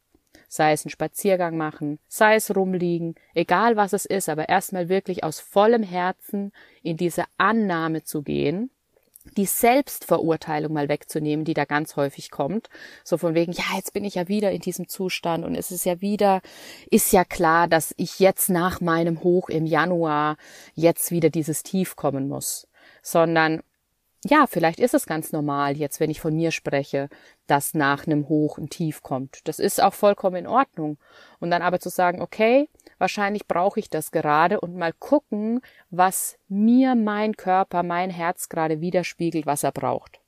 sei 0.52 0.72
es 0.72 0.84
einen 0.84 0.90
Spaziergang 0.90 1.56
machen, 1.56 1.98
sei 2.08 2.34
es 2.34 2.54
rumliegen, 2.54 3.14
egal 3.32 3.76
was 3.76 3.94
es 3.94 4.04
ist, 4.04 4.28
aber 4.28 4.50
erstmal 4.50 4.90
wirklich 4.90 5.24
aus 5.24 5.40
vollem 5.40 5.82
Herzen 5.82 6.52
in 6.82 6.98
diese 6.98 7.24
Annahme 7.38 8.04
zu 8.04 8.20
gehen, 8.20 8.70
die 9.38 9.46
Selbstverurteilung 9.46 10.74
mal 10.74 10.90
wegzunehmen, 10.90 11.46
die 11.46 11.54
da 11.54 11.64
ganz 11.64 11.96
häufig 11.96 12.30
kommt. 12.30 12.68
So 13.02 13.16
von 13.16 13.34
wegen, 13.34 13.52
ja, 13.52 13.64
jetzt 13.76 13.94
bin 13.94 14.04
ich 14.04 14.16
ja 14.16 14.28
wieder 14.28 14.50
in 14.50 14.60
diesem 14.60 14.88
Zustand 14.88 15.46
und 15.46 15.54
es 15.54 15.70
ist 15.70 15.86
ja 15.86 16.02
wieder, 16.02 16.42
ist 16.90 17.14
ja 17.14 17.24
klar, 17.24 17.66
dass 17.66 17.94
ich 17.96 18.18
jetzt 18.18 18.50
nach 18.50 18.82
meinem 18.82 19.22
Hoch 19.22 19.48
im 19.48 19.64
Januar 19.64 20.36
jetzt 20.74 21.12
wieder 21.12 21.30
dieses 21.30 21.62
Tief 21.62 21.96
kommen 21.96 22.28
muss. 22.28 22.68
Sondern 23.00 23.62
ja, 24.24 24.46
vielleicht 24.46 24.78
ist 24.78 24.94
es 24.94 25.06
ganz 25.06 25.32
normal, 25.32 25.76
jetzt 25.76 25.98
wenn 25.98 26.10
ich 26.10 26.20
von 26.20 26.34
mir 26.34 26.52
spreche, 26.52 27.08
dass 27.48 27.74
nach 27.74 28.06
einem 28.06 28.28
Hoch 28.28 28.56
ein 28.56 28.70
Tief 28.70 29.02
kommt. 29.02 29.40
Das 29.48 29.58
ist 29.58 29.82
auch 29.82 29.94
vollkommen 29.94 30.36
in 30.36 30.46
Ordnung. 30.46 30.96
Und 31.40 31.50
dann 31.50 31.60
aber 31.60 31.80
zu 31.80 31.88
sagen, 31.88 32.22
okay, 32.22 32.68
wahrscheinlich 32.98 33.48
brauche 33.48 33.80
ich 33.80 33.90
das 33.90 34.12
gerade 34.12 34.60
und 34.60 34.76
mal 34.76 34.92
gucken, 34.92 35.60
was 35.90 36.38
mir 36.48 36.94
mein 36.94 37.36
Körper, 37.36 37.82
mein 37.82 38.10
Herz 38.10 38.48
gerade 38.48 38.80
widerspiegelt, 38.80 39.44
was 39.44 39.64
er 39.64 39.72
braucht. 39.72 40.20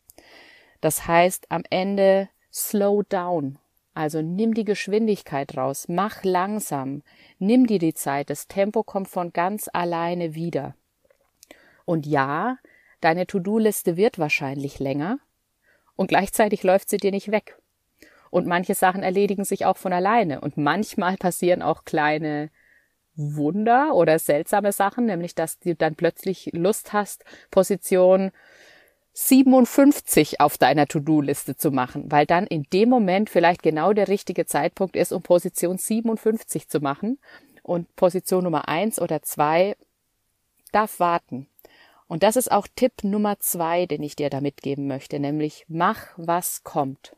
Das 0.80 1.06
heißt, 1.06 1.46
am 1.50 1.62
Ende 1.70 2.28
slow 2.52 3.04
down. 3.08 3.58
Also 3.94 4.22
nimm 4.22 4.54
die 4.54 4.64
Geschwindigkeit 4.64 5.56
raus, 5.56 5.86
mach 5.86 6.24
langsam, 6.24 7.02
nimm 7.38 7.68
dir 7.68 7.78
die 7.78 7.94
Zeit, 7.94 8.28
das 8.28 8.48
Tempo 8.48 8.82
kommt 8.82 9.06
von 9.06 9.32
ganz 9.32 9.70
alleine 9.72 10.34
wieder. 10.34 10.74
Und 11.84 12.06
ja, 12.06 12.58
Deine 13.04 13.26
To-Do-Liste 13.26 13.98
wird 13.98 14.18
wahrscheinlich 14.18 14.78
länger 14.78 15.18
und 15.94 16.06
gleichzeitig 16.06 16.62
läuft 16.62 16.88
sie 16.88 16.96
dir 16.96 17.10
nicht 17.10 17.30
weg. 17.30 17.58
Und 18.30 18.46
manche 18.46 18.74
Sachen 18.74 19.02
erledigen 19.02 19.44
sich 19.44 19.66
auch 19.66 19.76
von 19.76 19.92
alleine 19.92 20.40
und 20.40 20.56
manchmal 20.56 21.18
passieren 21.18 21.60
auch 21.60 21.84
kleine 21.84 22.48
Wunder 23.14 23.94
oder 23.94 24.18
seltsame 24.18 24.72
Sachen, 24.72 25.04
nämlich 25.04 25.34
dass 25.34 25.58
du 25.58 25.74
dann 25.74 25.96
plötzlich 25.96 26.48
Lust 26.54 26.94
hast, 26.94 27.26
Position 27.50 28.32
57 29.12 30.40
auf 30.40 30.56
deiner 30.56 30.86
To-Do-Liste 30.86 31.58
zu 31.58 31.72
machen, 31.72 32.10
weil 32.10 32.24
dann 32.24 32.46
in 32.46 32.62
dem 32.72 32.88
Moment 32.88 33.28
vielleicht 33.28 33.62
genau 33.62 33.92
der 33.92 34.08
richtige 34.08 34.46
Zeitpunkt 34.46 34.96
ist, 34.96 35.12
um 35.12 35.20
Position 35.20 35.76
57 35.76 36.70
zu 36.70 36.80
machen 36.80 37.18
und 37.62 37.94
Position 37.96 38.44
Nummer 38.44 38.66
eins 38.66 38.98
oder 38.98 39.20
zwei 39.20 39.76
darf 40.72 41.00
warten. 41.00 41.48
Und 42.14 42.22
das 42.22 42.36
ist 42.36 42.52
auch 42.52 42.68
Tipp 42.76 43.02
Nummer 43.02 43.40
zwei, 43.40 43.86
den 43.86 44.00
ich 44.04 44.14
dir 44.14 44.30
da 44.30 44.40
mitgeben 44.40 44.86
möchte, 44.86 45.18
nämlich 45.18 45.64
mach, 45.66 46.12
was 46.16 46.62
kommt. 46.62 47.16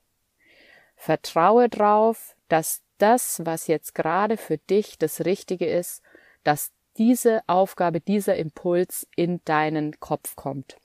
Vertraue 0.95 1.69
drauf, 1.69 2.35
dass 2.49 2.81
das, 2.97 3.43
was 3.45 3.67
jetzt 3.67 3.95
gerade 3.95 4.39
für 4.39 4.57
dich 4.57 4.97
das 4.97 5.27
Richtige 5.27 5.67
ist, 5.67 6.01
dass 6.45 6.73
diese 6.97 7.43
Aufgabe, 7.47 8.01
dieser 8.01 8.37
Impuls 8.37 9.07
in 9.15 9.43
deinen 9.45 10.01
Kopf 10.01 10.35
kommt. 10.35 10.79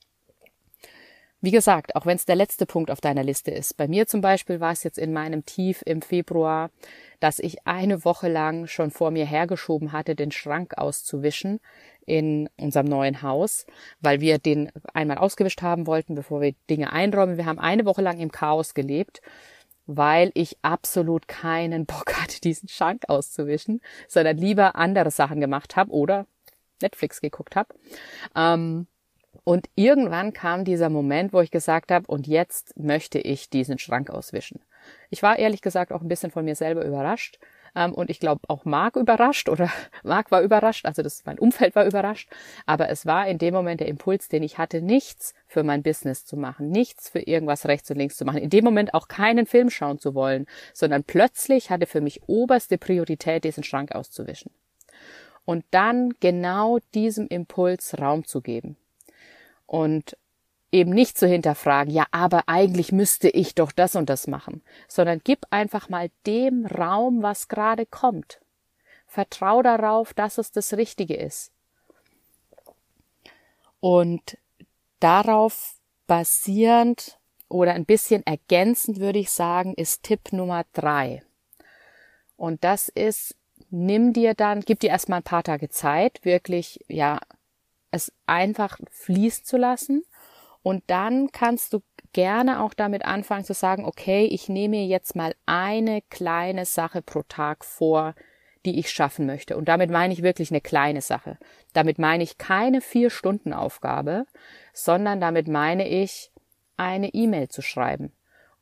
Wie 1.44 1.52
gesagt, 1.52 1.96
auch 1.96 2.06
wenn 2.06 2.18
es 2.18 2.26
der 2.26 2.36
letzte 2.36 2.68
Punkt 2.68 2.92
auf 2.92 3.02
deiner 3.02 3.24
Liste 3.24 3.50
ist. 3.50 3.76
Bei 3.76 3.88
mir 3.88 4.06
zum 4.06 4.22
Beispiel 4.22 4.60
war 4.60 4.72
es 4.72 4.84
jetzt 4.84 5.00
in 5.00 5.12
meinem 5.12 5.44
Tief 5.44 5.82
im 5.84 6.04
Februar, 6.04 6.70
dass 7.20 7.40
ich 7.40 7.66
eine 7.66 8.06
Woche 8.06 8.30
lang 8.30 8.68
schon 8.68 8.92
vor 8.92 9.10
mir 9.10 9.26
hergeschoben 9.26 9.92
hatte, 9.92 10.14
den 10.16 10.32
Schrank 10.32 10.78
auszuwischen, 10.78 11.60
in 12.06 12.48
unserem 12.58 12.86
neuen 12.86 13.24
Haus, 13.24 13.66
weil 14.02 14.22
wir 14.22 14.38
den 14.38 14.72
einmal 14.94 15.18
ausgewischt 15.18 15.64
haben 15.64 15.88
wollten, 15.88 16.14
bevor 16.14 16.42
wir 16.42 16.54
Dinge 16.70 16.94
einräumen. 16.94 17.38
Wir 17.38 17.46
haben 17.48 17.60
eine 17.60 17.86
Woche 17.86 18.02
lang 18.04 18.20
im 18.20 18.32
Chaos 18.32 18.76
gelebt, 18.76 19.22
weil 19.88 20.32
ich 20.36 20.58
absolut 20.62 21.28
keinen 21.28 21.86
Bock 21.88 22.14
hatte, 22.22 22.40
diesen 22.40 22.70
Schrank 22.70 23.04
auszuwischen, 23.08 23.82
sondern 24.08 24.38
lieber 24.38 24.76
andere 24.76 25.10
Sachen 25.10 25.40
gemacht 25.40 25.76
habe 25.76 25.92
oder 25.92 26.28
Netflix 26.82 27.22
geguckt 27.22 27.56
habe. 27.56 27.74
Ähm, 28.36 28.88
und 29.44 29.70
irgendwann 29.76 30.34
kam 30.34 30.66
dieser 30.66 30.90
Moment, 30.90 31.34
wo 31.34 31.42
ich 31.42 31.52
gesagt 31.52 31.92
habe, 31.92 32.08
und 32.08 32.28
jetzt 32.28 32.78
möchte 32.78 33.20
ich 33.20 33.50
diesen 33.50 33.78
Schrank 33.78 34.10
auswischen. 34.10 34.62
Ich 35.10 35.24
war 35.24 35.40
ehrlich 35.40 35.62
gesagt 35.62 35.92
auch 35.92 36.02
ein 36.02 36.08
bisschen 36.08 36.32
von 36.32 36.46
mir 36.46 36.56
selber 36.56 36.86
überrascht, 36.86 37.40
ähm, 37.76 37.94
und 37.94 38.10
ich 38.10 38.20
glaube 38.20 38.42
auch 38.48 38.66
Marc 38.66 38.96
überrascht 38.96 39.50
oder 39.50 39.70
Marc 40.04 40.32
war 40.32 40.42
überrascht, 40.42 40.86
also 40.86 41.02
das, 41.02 41.24
mein 41.26 41.40
Umfeld 41.40 41.76
war 41.76 41.86
überrascht. 41.86 42.30
Aber 42.66 42.90
es 42.90 43.06
war 43.06 43.28
in 43.28 43.38
dem 43.38 43.54
Moment 43.54 43.80
der 43.80 43.88
Impuls, 43.88 44.28
den 44.28 44.44
ich 44.44 44.58
hatte, 44.58 44.82
nichts 44.82 45.34
für 45.48 45.64
mein 45.64 45.84
Business 45.84 46.26
zu 46.26 46.38
machen, 46.38 46.70
nichts 46.70 47.10
für 47.10 47.20
irgendwas 47.20 47.66
rechts 47.66 47.90
und 47.92 47.98
links 47.98 48.18
zu 48.18 48.26
machen. 48.26 48.40
In 48.40 48.50
dem 48.50 48.66
Moment 48.66 48.94
auch 48.94 49.08
keinen 49.08 49.46
Film 49.46 49.70
schauen 49.70 50.00
zu 50.00 50.14
wollen, 50.16 50.46
sondern 50.74 51.04
plötzlich 51.04 51.70
hatte 51.70 51.86
für 51.86 52.02
mich 52.02 52.22
oberste 52.28 52.78
Priorität, 52.78 53.44
diesen 53.44 53.64
Schrank 53.64 53.94
auszuwischen. 53.94 54.52
Und 55.46 55.66
dann 55.72 56.14
genau 56.20 56.80
diesem 56.94 57.28
Impuls 57.28 57.98
Raum 58.00 58.26
zu 58.26 58.42
geben. 58.42 58.78
Und 59.72 60.18
eben 60.74 60.92
nicht 60.92 61.18
zu 61.18 61.28
hinterfragen, 61.28 61.94
ja, 61.94 62.06
aber 62.12 62.44
eigentlich 62.48 62.92
müsste 62.92 63.30
ich 63.30 63.56
doch 63.56 63.72
das 63.72 63.96
und 63.96 64.10
das 64.10 64.28
machen, 64.28 64.62
sondern 64.90 65.22
gib 65.24 65.46
einfach 65.50 65.88
mal 65.88 66.12
dem 66.28 66.66
Raum, 66.66 67.24
was 67.24 67.48
gerade 67.48 67.86
kommt. 67.86 68.42
Vertrau 69.08 69.62
darauf, 69.62 70.13
dass 70.13 70.38
es 70.38 70.51
das 70.51 70.74
Richtige 70.74 71.16
ist. 71.16 71.54
Und 73.80 74.38
darauf 75.00 75.75
basierend 76.06 77.18
oder 77.48 77.72
ein 77.72 77.86
bisschen 77.86 78.25
ergänzend 78.25 79.00
würde 79.00 79.20
ich 79.20 79.32
sagen, 79.32 79.74
ist 79.75 80.04
Tipp 80.04 80.34
Nummer 80.34 80.66
drei. 80.74 81.24
Und 82.36 82.66
das 82.66 82.90
ist, 82.90 83.38
nimm 83.70 84.12
dir 84.12 84.34
dann, 84.34 84.60
gib 84.60 84.82
dir 84.82 84.90
erstmal 84.90 85.22
ein 85.22 85.24
paar 85.24 85.44
Tage 85.44 85.70
Zeit, 85.70 86.20
wirklich, 86.25 86.84
ja, 86.90 87.22
es 87.92 88.12
einfach 88.26 88.80
fließen 88.90 89.46
zu 89.46 89.58
lassen. 89.58 90.04
Und 90.64 90.84
dann 90.88 91.32
kannst 91.32 91.74
du 91.74 91.82
gerne 92.14 92.62
auch 92.62 92.74
damit 92.74 93.06
anfangen 93.06 93.46
zu 93.46 93.54
sagen, 93.54 93.86
okay, 93.86 94.26
ich 94.26 94.50
nehme 94.50 94.78
mir 94.78 94.86
jetzt 94.86 95.16
mal 95.16 95.34
eine 95.46 96.02
kleine 96.10 96.66
Sache 96.66 97.02
pro 97.02 97.24
Tag 97.24 97.66
vor, 97.66 98.16
die 98.66 98.80
ich 98.80 98.92
schaffen 98.92 99.26
möchte. 99.26 99.58
Und 99.58 99.68
damit 99.68 99.90
meine 99.90 100.14
ich 100.14 100.22
wirklich 100.22 100.52
eine 100.52 100.62
kleine 100.62 101.02
Sache. 101.02 101.38
Damit 101.74 101.98
meine 102.00 102.24
ich 102.24 102.38
keine 102.38 102.82
vier 102.82 103.10
Stunden 103.10 103.54
Aufgabe, 103.54 104.26
sondern 104.74 105.20
damit 105.20 105.48
meine 105.48 105.88
ich 105.88 106.32
eine 106.78 107.14
E-Mail 107.14 107.50
zu 107.50 107.62
schreiben 107.62 108.12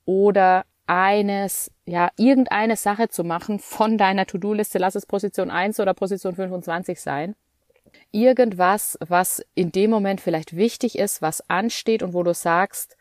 oder 0.06 0.66
eines, 0.88 1.72
ja, 1.86 2.10
irgendeine 2.18 2.76
Sache 2.76 3.10
zu 3.10 3.24
machen 3.24 3.60
von 3.60 3.98
deiner 3.98 4.26
To-Do-Liste, 4.26 4.80
lass 4.80 4.96
es 4.96 5.06
Position 5.06 5.52
1 5.52 5.80
oder 5.80 5.94
Position 5.94 6.36
25 6.36 7.00
sein. 7.00 7.36
Irgendwas, 8.12 8.98
was 9.08 9.44
in 9.56 9.72
dem 9.72 9.92
Moment 9.92 10.22
vielleicht 10.22 10.56
wichtig 10.56 10.98
ist, 10.98 11.22
was 11.22 11.50
ansteht 11.50 12.04
und 12.04 12.14
wo 12.14 12.24
du 12.24 12.34
sagst, 12.34 12.98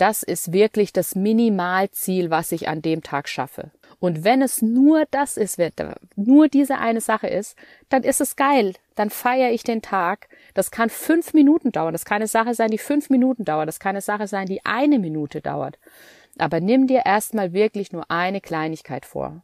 das 0.00 0.22
ist 0.22 0.52
wirklich 0.52 0.94
das 0.94 1.14
Minimalziel, 1.14 2.30
was 2.30 2.52
ich 2.52 2.68
an 2.68 2.80
dem 2.80 3.02
Tag 3.02 3.28
schaffe. 3.28 3.70
Und 3.98 4.24
wenn 4.24 4.40
es 4.40 4.62
nur 4.62 5.04
das 5.10 5.36
ist, 5.36 5.60
nur 6.16 6.48
diese 6.48 6.78
eine 6.78 7.02
Sache 7.02 7.26
ist, 7.26 7.54
dann 7.90 8.02
ist 8.02 8.22
es 8.22 8.34
geil. 8.34 8.72
Dann 8.94 9.10
feiere 9.10 9.50
ich 9.50 9.62
den 9.62 9.82
Tag. 9.82 10.28
Das 10.54 10.70
kann 10.70 10.88
fünf 10.88 11.34
Minuten 11.34 11.70
dauern. 11.70 11.92
Das 11.92 12.06
kann 12.06 12.16
eine 12.16 12.28
Sache 12.28 12.54
sein, 12.54 12.70
die 12.70 12.78
fünf 12.78 13.10
Minuten 13.10 13.44
dauert. 13.44 13.68
Das 13.68 13.78
kann 13.78 13.90
eine 13.90 14.00
Sache 14.00 14.26
sein, 14.26 14.46
die 14.46 14.64
eine 14.64 14.98
Minute 14.98 15.42
dauert. 15.42 15.78
Aber 16.38 16.60
nimm 16.60 16.86
dir 16.86 17.02
erstmal 17.04 17.52
wirklich 17.52 17.92
nur 17.92 18.10
eine 18.10 18.40
Kleinigkeit 18.40 19.04
vor. 19.04 19.42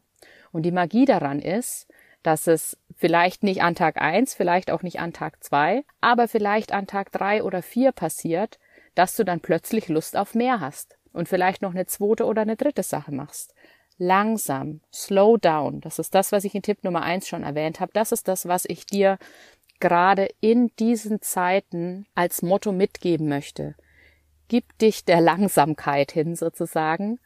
Und 0.53 0.63
die 0.63 0.73
Magie 0.73 1.05
daran 1.05 1.41
ist, 1.41 1.87
dass 2.27 2.47
es 2.47 2.77
vielleicht 2.97 3.43
nicht 3.43 3.63
an 3.63 3.75
Tag 3.75 4.01
eins, 4.01 4.35
vielleicht 4.35 4.71
auch 4.71 4.83
nicht 4.83 5.01
an 5.01 5.13
Tag 5.13 5.43
zwei, 5.43 5.85
aber 6.01 6.29
vielleicht 6.29 6.73
an 6.73 6.87
Tag 6.87 7.13
drei 7.13 7.43
oder 7.43 7.63
vier 7.63 7.93
passiert, 7.93 8.59
dass 8.95 9.17
du 9.17 9.25
dann 9.25 9.41
plötzlich 9.41 9.89
Lust 9.89 10.17
auf 10.17 10.35
mehr 10.35 10.61
hast 10.61 10.97
und 11.13 11.29
vielleicht 11.29 11.63
noch 11.63 11.73
eine 11.73 11.87
zweite 11.87 12.25
oder 12.25 12.43
eine 12.43 12.57
dritte 12.57 12.83
Sache 12.83 13.13
machst 13.13 13.55
langsam, 13.99 14.81
slow 14.93 15.39
down. 15.39 15.81
Das 15.81 15.99
ist 15.99 16.15
das, 16.15 16.33
was 16.33 16.45
ich 16.45 16.55
in 16.55 16.63
Tipp 16.63 16.85
Nummer 16.85 17.03
eins 17.03 17.29
schon 17.29 17.43
erwähnt 17.43 17.81
habe. 17.81 17.93
Das 17.95 18.13
ist 18.13 18.29
das, 18.29 18.47
was 18.47 18.65
ich 18.67 18.87
dir 18.87 19.19
gerade 19.81 20.29
in 20.41 20.71
diesen 20.79 21.21
Zeiten 21.21 22.07
als 22.15 22.43
Motto 22.43 22.73
mitgeben 22.73 23.29
möchte. 23.29 23.75
Gib 24.49 24.79
dich 24.79 25.05
der 25.05 25.21
Langsamkeit 25.21 26.13
hin 26.13 26.37
sozusagen 26.37 27.19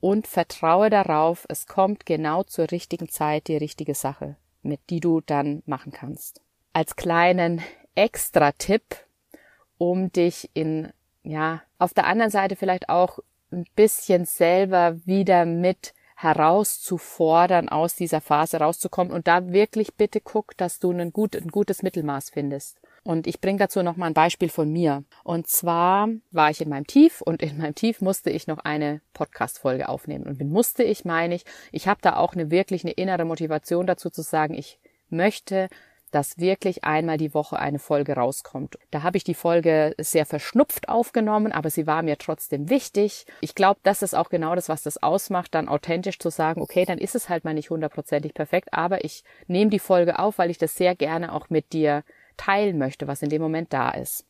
und 0.00 0.26
vertraue 0.26 0.90
darauf, 0.90 1.44
es 1.48 1.66
kommt 1.66 2.06
genau 2.06 2.44
zur 2.44 2.70
richtigen 2.70 3.08
Zeit 3.08 3.48
die 3.48 3.56
richtige 3.56 3.94
Sache, 3.94 4.36
mit 4.62 4.80
die 4.90 5.00
du 5.00 5.20
dann 5.20 5.62
machen 5.66 5.92
kannst. 5.92 6.40
Als 6.72 6.96
kleinen 6.96 7.62
Extra-Tipp, 7.94 8.82
um 9.78 10.12
dich 10.12 10.50
in, 10.54 10.92
ja, 11.22 11.62
auf 11.78 11.94
der 11.94 12.06
anderen 12.06 12.30
Seite 12.30 12.56
vielleicht 12.56 12.88
auch 12.88 13.20
ein 13.50 13.64
bisschen 13.74 14.24
selber 14.24 14.96
wieder 15.06 15.44
mit 15.44 15.94
herauszufordern, 16.16 17.68
aus 17.68 17.94
dieser 17.94 18.20
Phase 18.20 18.58
rauszukommen 18.58 19.12
und 19.12 19.28
da 19.28 19.52
wirklich 19.52 19.94
bitte 19.94 20.20
guck, 20.20 20.56
dass 20.56 20.80
du 20.80 20.90
ein, 20.90 21.12
gut, 21.12 21.36
ein 21.36 21.48
gutes 21.48 21.82
Mittelmaß 21.82 22.30
findest. 22.30 22.80
Und 23.08 23.26
ich 23.26 23.40
bringe 23.40 23.58
dazu 23.58 23.82
noch 23.82 23.96
mal 23.96 24.04
ein 24.04 24.12
Beispiel 24.12 24.50
von 24.50 24.70
mir. 24.70 25.02
Und 25.24 25.46
zwar 25.46 26.10
war 26.30 26.50
ich 26.50 26.60
in 26.60 26.68
meinem 26.68 26.86
Tief 26.86 27.22
und 27.22 27.40
in 27.40 27.56
meinem 27.56 27.74
Tief 27.74 28.02
musste 28.02 28.28
ich 28.28 28.46
noch 28.46 28.58
eine 28.58 29.00
Podcast-Folge 29.14 29.88
aufnehmen. 29.88 30.26
Und 30.26 30.38
mit 30.38 30.46
musste 30.46 30.82
ich 30.82 31.06
meine 31.06 31.34
ich, 31.34 31.46
ich 31.72 31.88
habe 31.88 32.00
da 32.02 32.16
auch 32.16 32.34
eine 32.34 32.50
wirklich 32.50 32.84
eine 32.84 32.92
innere 32.92 33.24
Motivation 33.24 33.86
dazu 33.86 34.10
zu 34.10 34.20
sagen, 34.20 34.52
ich 34.52 34.78
möchte 35.08 35.70
dass 36.10 36.38
wirklich 36.38 36.84
einmal 36.84 37.18
die 37.18 37.34
Woche 37.34 37.58
eine 37.58 37.78
Folge 37.78 38.14
rauskommt. 38.14 38.78
Da 38.90 39.02
habe 39.02 39.18
ich 39.18 39.24
die 39.24 39.34
Folge 39.34 39.94
sehr 39.98 40.24
verschnupft 40.24 40.88
aufgenommen, 40.88 41.52
aber 41.52 41.68
sie 41.68 41.86
war 41.86 42.02
mir 42.02 42.16
trotzdem 42.16 42.70
wichtig. 42.70 43.26
Ich 43.42 43.54
glaube, 43.54 43.78
das 43.82 44.00
ist 44.00 44.14
auch 44.14 44.30
genau 44.30 44.54
das, 44.54 44.70
was 44.70 44.82
das 44.82 45.02
ausmacht, 45.02 45.54
dann 45.54 45.68
authentisch 45.68 46.18
zu 46.18 46.30
sagen, 46.30 46.62
okay, 46.62 46.86
dann 46.86 46.96
ist 46.96 47.14
es 47.14 47.28
halt 47.28 47.44
mal 47.44 47.52
nicht 47.52 47.68
hundertprozentig 47.68 48.32
perfekt, 48.32 48.72
aber 48.72 49.04
ich 49.04 49.22
nehme 49.48 49.70
die 49.70 49.78
Folge 49.78 50.18
auf, 50.18 50.38
weil 50.38 50.50
ich 50.50 50.56
das 50.56 50.76
sehr 50.76 50.94
gerne 50.94 51.34
auch 51.34 51.50
mit 51.50 51.74
dir 51.74 52.04
teilen 52.38 52.78
möchte, 52.78 53.06
was 53.06 53.22
in 53.22 53.28
dem 53.28 53.42
Moment 53.42 53.72
da 53.72 53.90
ist. 53.90 54.24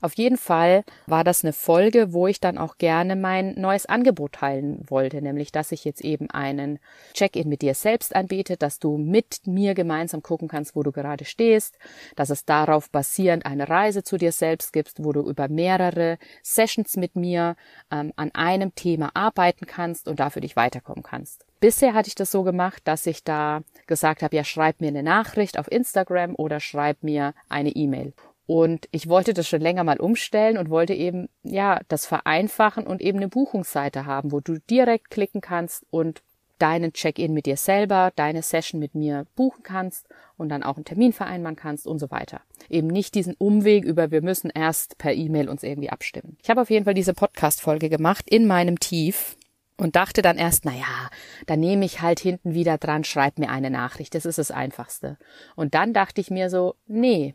Auf 0.00 0.14
jeden 0.14 0.36
Fall 0.36 0.84
war 1.06 1.24
das 1.24 1.44
eine 1.44 1.52
Folge, 1.52 2.12
wo 2.12 2.26
ich 2.26 2.40
dann 2.40 2.58
auch 2.58 2.78
gerne 2.78 3.16
mein 3.16 3.54
neues 3.58 3.86
Angebot 3.86 4.32
teilen 4.32 4.84
wollte, 4.88 5.20
nämlich 5.22 5.52
dass 5.52 5.72
ich 5.72 5.84
jetzt 5.84 6.02
eben 6.02 6.30
einen 6.30 6.78
Check-in 7.14 7.48
mit 7.48 7.62
dir 7.62 7.74
selbst 7.74 8.14
anbiete, 8.14 8.56
dass 8.56 8.78
du 8.78 8.96
mit 8.96 9.46
mir 9.46 9.74
gemeinsam 9.74 10.22
gucken 10.22 10.48
kannst, 10.48 10.76
wo 10.76 10.82
du 10.82 10.92
gerade 10.92 11.24
stehst, 11.24 11.78
dass 12.14 12.30
es 12.30 12.44
darauf 12.44 12.90
basierend 12.90 13.46
eine 13.46 13.68
Reise 13.68 14.02
zu 14.02 14.16
dir 14.16 14.32
selbst 14.32 14.72
gibt, 14.72 14.92
wo 14.98 15.12
du 15.12 15.28
über 15.28 15.48
mehrere 15.48 16.18
Sessions 16.42 16.96
mit 16.96 17.16
mir 17.16 17.56
ähm, 17.90 18.12
an 18.16 18.30
einem 18.34 18.74
Thema 18.74 19.10
arbeiten 19.14 19.66
kannst 19.66 20.08
und 20.08 20.20
dafür 20.20 20.42
dich 20.42 20.56
weiterkommen 20.56 21.02
kannst. 21.02 21.44
Bisher 21.66 21.94
hatte 21.94 22.06
ich 22.06 22.14
das 22.14 22.30
so 22.30 22.44
gemacht, 22.44 22.82
dass 22.84 23.06
ich 23.06 23.24
da 23.24 23.62
gesagt 23.88 24.22
habe, 24.22 24.36
ja, 24.36 24.44
schreib 24.44 24.80
mir 24.80 24.86
eine 24.86 25.02
Nachricht 25.02 25.58
auf 25.58 25.68
Instagram 25.68 26.36
oder 26.36 26.60
schreib 26.60 27.02
mir 27.02 27.34
eine 27.48 27.70
E-Mail. 27.70 28.12
Und 28.46 28.86
ich 28.92 29.08
wollte 29.08 29.34
das 29.34 29.48
schon 29.48 29.60
länger 29.60 29.82
mal 29.82 29.98
umstellen 29.98 30.58
und 30.58 30.70
wollte 30.70 30.94
eben, 30.94 31.28
ja, 31.42 31.80
das 31.88 32.06
vereinfachen 32.06 32.86
und 32.86 33.02
eben 33.02 33.18
eine 33.18 33.26
Buchungsseite 33.26 34.06
haben, 34.06 34.30
wo 34.30 34.38
du 34.38 34.60
direkt 34.70 35.10
klicken 35.10 35.40
kannst 35.40 35.84
und 35.90 36.22
deinen 36.60 36.92
Check-in 36.92 37.34
mit 37.34 37.46
dir 37.46 37.56
selber, 37.56 38.12
deine 38.14 38.42
Session 38.42 38.78
mit 38.78 38.94
mir 38.94 39.26
buchen 39.34 39.64
kannst 39.64 40.06
und 40.36 40.50
dann 40.50 40.62
auch 40.62 40.76
einen 40.76 40.84
Termin 40.84 41.12
vereinbaren 41.12 41.56
kannst 41.56 41.88
und 41.88 41.98
so 41.98 42.12
weiter. 42.12 42.42
Eben 42.68 42.86
nicht 42.86 43.16
diesen 43.16 43.34
Umweg 43.34 43.84
über, 43.84 44.12
wir 44.12 44.22
müssen 44.22 44.50
erst 44.54 44.98
per 44.98 45.14
E-Mail 45.14 45.48
uns 45.48 45.64
irgendwie 45.64 45.90
abstimmen. 45.90 46.38
Ich 46.44 46.48
habe 46.48 46.60
auf 46.60 46.70
jeden 46.70 46.84
Fall 46.84 46.94
diese 46.94 47.12
Podcast-Folge 47.12 47.88
gemacht 47.88 48.30
in 48.30 48.46
meinem 48.46 48.78
Tief 48.78 49.36
und 49.76 49.96
dachte 49.96 50.22
dann 50.22 50.38
erst, 50.38 50.64
na 50.64 50.72
ja, 50.72 51.10
dann 51.46 51.60
nehme 51.60 51.84
ich 51.84 52.00
halt 52.00 52.20
hinten 52.20 52.54
wieder 52.54 52.78
dran, 52.78 53.04
schreib 53.04 53.38
mir 53.38 53.50
eine 53.50 53.70
Nachricht, 53.70 54.14
das 54.14 54.24
ist 54.24 54.38
das 54.38 54.50
Einfachste. 54.50 55.18
Und 55.54 55.74
dann 55.74 55.92
dachte 55.92 56.20
ich 56.20 56.30
mir 56.30 56.50
so, 56.50 56.74
nee, 56.86 57.34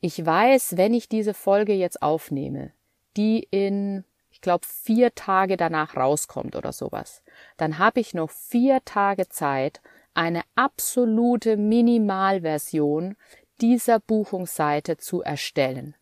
ich 0.00 0.24
weiß, 0.24 0.76
wenn 0.76 0.94
ich 0.94 1.08
diese 1.08 1.32
Folge 1.32 1.74
jetzt 1.74 2.02
aufnehme, 2.02 2.72
die 3.16 3.46
in, 3.50 4.04
ich 4.30 4.40
glaube, 4.40 4.66
vier 4.66 5.14
Tage 5.14 5.56
danach 5.56 5.96
rauskommt 5.96 6.56
oder 6.56 6.72
sowas, 6.72 7.22
dann 7.56 7.78
habe 7.78 8.00
ich 8.00 8.12
noch 8.12 8.30
vier 8.30 8.84
Tage 8.84 9.28
Zeit, 9.28 9.80
eine 10.14 10.42
absolute 10.56 11.56
Minimalversion 11.56 13.16
dieser 13.60 14.00
Buchungsseite 14.00 14.96
zu 14.96 15.22
erstellen. 15.22 15.94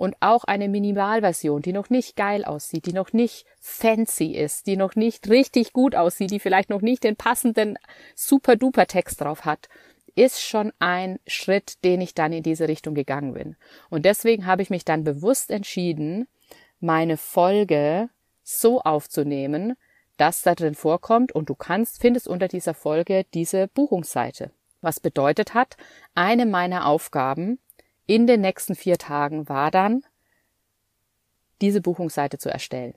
Und 0.00 0.16
auch 0.20 0.44
eine 0.44 0.70
Minimalversion, 0.70 1.60
die 1.60 1.74
noch 1.74 1.90
nicht 1.90 2.16
geil 2.16 2.46
aussieht, 2.46 2.86
die 2.86 2.94
noch 2.94 3.12
nicht 3.12 3.44
fancy 3.60 4.32
ist, 4.34 4.66
die 4.66 4.78
noch 4.78 4.94
nicht 4.94 5.28
richtig 5.28 5.74
gut 5.74 5.94
aussieht, 5.94 6.30
die 6.30 6.40
vielleicht 6.40 6.70
noch 6.70 6.80
nicht 6.80 7.04
den 7.04 7.16
passenden 7.16 7.78
super 8.14 8.56
duper 8.56 8.86
Text 8.86 9.20
drauf 9.20 9.44
hat, 9.44 9.68
ist 10.14 10.40
schon 10.40 10.72
ein 10.78 11.18
Schritt, 11.26 11.84
den 11.84 12.00
ich 12.00 12.14
dann 12.14 12.32
in 12.32 12.42
diese 12.42 12.66
Richtung 12.66 12.94
gegangen 12.94 13.34
bin. 13.34 13.56
Und 13.90 14.06
deswegen 14.06 14.46
habe 14.46 14.62
ich 14.62 14.70
mich 14.70 14.86
dann 14.86 15.04
bewusst 15.04 15.50
entschieden, 15.50 16.28
meine 16.80 17.18
Folge 17.18 18.08
so 18.42 18.80
aufzunehmen, 18.80 19.76
dass 20.16 20.40
da 20.40 20.54
drin 20.54 20.74
vorkommt 20.74 21.30
und 21.32 21.50
du 21.50 21.54
kannst, 21.54 22.00
findest 22.00 22.26
unter 22.26 22.48
dieser 22.48 22.72
Folge 22.72 23.26
diese 23.34 23.68
Buchungsseite. 23.68 24.50
Was 24.80 24.98
bedeutet 24.98 25.52
hat, 25.52 25.76
eine 26.14 26.46
meiner 26.46 26.86
Aufgaben 26.86 27.58
in 28.10 28.26
den 28.26 28.40
nächsten 28.40 28.74
vier 28.74 28.98
Tagen 28.98 29.48
war 29.48 29.70
dann, 29.70 30.02
diese 31.60 31.80
Buchungsseite 31.80 32.38
zu 32.38 32.50
erstellen. 32.50 32.94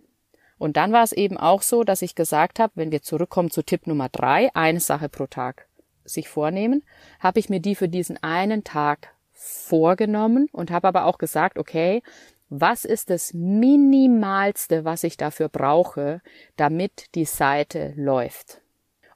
Und 0.58 0.76
dann 0.76 0.92
war 0.92 1.04
es 1.04 1.12
eben 1.12 1.38
auch 1.38 1.62
so, 1.62 1.84
dass 1.84 2.02
ich 2.02 2.16
gesagt 2.16 2.60
habe, 2.60 2.74
wenn 2.76 2.92
wir 2.92 3.04
zurückkommen 3.04 3.52
zu 3.52 3.62
Tipp 3.62 3.86
Nummer 3.86 4.10
drei, 4.10 4.50
eine 4.56 4.80
Sache 4.80 5.10
pro 5.10 5.28
Tag 5.28 5.68
sich 6.04 6.30
vornehmen, 6.30 6.84
habe 7.20 7.40
ich 7.40 7.48
mir 7.48 7.60
die 7.60 7.76
für 7.76 7.90
diesen 7.90 8.22
einen 8.24 8.64
Tag 8.64 9.14
vorgenommen 9.34 10.50
und 10.52 10.72
habe 10.72 10.88
aber 10.88 11.06
auch 11.06 11.20
gesagt, 11.20 11.60
okay, 11.60 12.02
was 12.50 12.84
ist 12.84 13.12
das 13.12 13.36
Minimalste, 13.36 14.84
was 14.84 15.04
ich 15.04 15.16
dafür 15.16 15.48
brauche, 15.48 16.22
damit 16.56 17.14
die 17.14 17.26
Seite 17.26 17.94
läuft? 17.98 18.62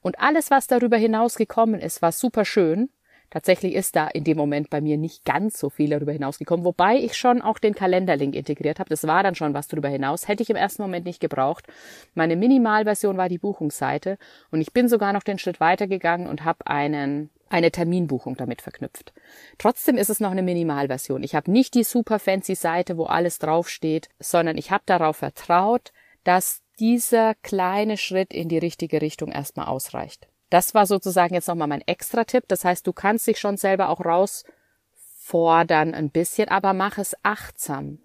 Und 0.02 0.20
alles, 0.20 0.52
was 0.52 0.68
darüber 0.68 0.98
hinaus 0.98 1.36
gekommen 1.36 1.80
ist, 1.80 2.04
war 2.04 2.12
super 2.12 2.46
schön. 2.46 2.90
Tatsächlich 3.30 3.74
ist 3.74 3.96
da 3.96 4.08
in 4.08 4.24
dem 4.24 4.38
Moment 4.38 4.70
bei 4.70 4.80
mir 4.82 4.98
nicht 4.98 5.26
ganz 5.26 5.60
so 5.60 5.70
viel 5.70 5.90
darüber 5.90 6.14
hinausgekommen, 6.14 6.66
wobei 6.66 6.98
ich 6.98 7.16
schon 7.16 7.42
auch 7.42 7.60
den 7.60 7.76
Kalenderlink 7.76 8.36
integriert 8.36 8.80
habe. 8.80 8.90
Das 8.90 9.06
war 9.06 9.24
dann 9.24 9.36
schon 9.36 9.54
was 9.54 9.68
darüber 9.68 9.90
hinaus. 9.90 10.28
Hätte 10.28 10.44
ich 10.44 10.50
im 10.50 10.56
ersten 10.56 10.82
Moment 10.82 11.06
nicht 11.06 11.20
gebraucht. 11.20 11.68
Meine 12.14 12.36
Minimalversion 12.36 13.18
war 13.18 13.30
die 13.30 13.38
Buchungsseite 13.38 14.18
und 14.52 14.62
ich 14.62 14.72
bin 14.74 14.88
sogar 14.88 15.14
noch 15.14 15.24
den 15.24 15.40
Schritt 15.40 15.60
weitergegangen 15.60 16.28
und 16.28 16.46
habe 16.46 16.66
einen 16.68 17.30
eine 17.50 17.72
Terminbuchung 17.72 18.36
damit 18.36 18.62
verknüpft. 18.62 19.14
Trotzdem 19.58 19.98
ist 19.98 20.10
es 20.10 20.20
noch 20.20 20.32
eine 20.32 20.44
Minimalversion. 20.44 21.24
Ich 21.24 21.34
habe 21.34 21.50
nicht 21.50 21.76
die 21.76 21.86
super 21.86 22.20
fancy 22.20 22.56
Seite, 22.56 22.98
wo 22.98 23.06
alles 23.06 23.40
draufsteht, 23.40 24.10
sondern 24.20 24.58
ich 24.58 24.72
habe 24.72 24.84
darauf 24.86 25.18
vertraut, 25.18 25.94
dass 26.24 26.62
dieser 26.80 27.36
kleine 27.36 27.98
Schritt 27.98 28.34
in 28.34 28.50
die 28.50 28.58
richtige 28.58 29.02
Richtung 29.02 29.32
erstmal 29.32 29.68
ausreicht. 29.68 30.28
Das 30.50 30.74
war 30.74 30.86
sozusagen 30.86 31.34
jetzt 31.34 31.48
nochmal 31.48 31.68
mein 31.68 31.86
Extra-Tipp. 31.86 32.46
Das 32.48 32.64
heißt, 32.64 32.88
du 32.88 32.94
kannst 32.94 33.28
dich 33.28 33.40
schon 33.40 33.58
selber 33.58 33.90
auch 33.90 34.00
rausfordern 34.04 35.94
ein 35.94 36.10
bisschen, 36.10 36.50
aber 36.50 36.74
mach 36.74 36.98
es 36.98 37.16
achtsam. 37.24 38.00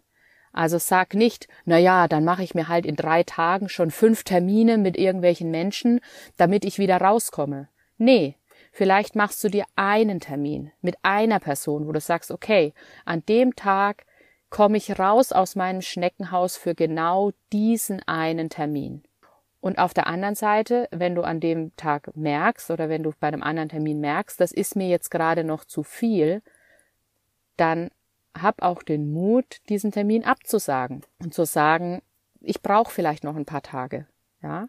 Also 0.52 0.78
sag 0.78 1.14
nicht, 1.14 1.48
na 1.64 1.78
ja, 1.78 2.08
dann 2.08 2.24
mache 2.24 2.42
ich 2.42 2.54
mir 2.54 2.68
halt 2.68 2.84
in 2.84 2.96
drei 2.96 3.22
Tagen 3.22 3.68
schon 3.68 3.90
fünf 3.90 4.22
Termine 4.22 4.76
mit 4.76 4.98
irgendwelchen 4.98 5.50
Menschen, 5.50 6.00
damit 6.36 6.64
ich 6.64 6.78
wieder 6.78 6.98
rauskomme. 6.98 7.68
Nee, 7.96 8.36
vielleicht 8.70 9.16
machst 9.16 9.42
du 9.42 9.48
dir 9.48 9.64
einen 9.76 10.20
Termin 10.20 10.70
mit 10.82 10.96
einer 11.02 11.40
Person, 11.40 11.86
wo 11.86 11.92
du 11.92 12.00
sagst, 12.00 12.30
okay, 12.30 12.74
an 13.06 13.24
dem 13.26 13.56
Tag 13.56 14.04
komme 14.50 14.76
ich 14.76 14.98
raus 14.98 15.32
aus 15.32 15.56
meinem 15.56 15.80
Schneckenhaus 15.80 16.58
für 16.58 16.74
genau 16.74 17.32
diesen 17.52 18.02
einen 18.06 18.50
Termin. 18.50 19.04
Und 19.62 19.78
auf 19.78 19.94
der 19.94 20.08
anderen 20.08 20.34
Seite, 20.34 20.88
wenn 20.90 21.14
du 21.14 21.22
an 21.22 21.38
dem 21.38 21.70
Tag 21.76 22.16
merkst 22.16 22.72
oder 22.72 22.88
wenn 22.88 23.04
du 23.04 23.12
bei 23.20 23.28
einem 23.28 23.44
anderen 23.44 23.68
Termin 23.68 24.00
merkst, 24.00 24.40
das 24.40 24.50
ist 24.50 24.74
mir 24.74 24.88
jetzt 24.88 25.08
gerade 25.08 25.44
noch 25.44 25.64
zu 25.64 25.84
viel, 25.84 26.42
dann 27.56 27.90
hab 28.36 28.60
auch 28.60 28.82
den 28.82 29.12
Mut, 29.12 29.60
diesen 29.68 29.92
Termin 29.92 30.24
abzusagen 30.24 31.02
und 31.20 31.32
zu 31.32 31.44
sagen, 31.46 32.02
ich 32.40 32.60
brauche 32.60 32.90
vielleicht 32.90 33.22
noch 33.22 33.36
ein 33.36 33.44
paar 33.44 33.62
Tage. 33.62 34.08
Ja, 34.42 34.66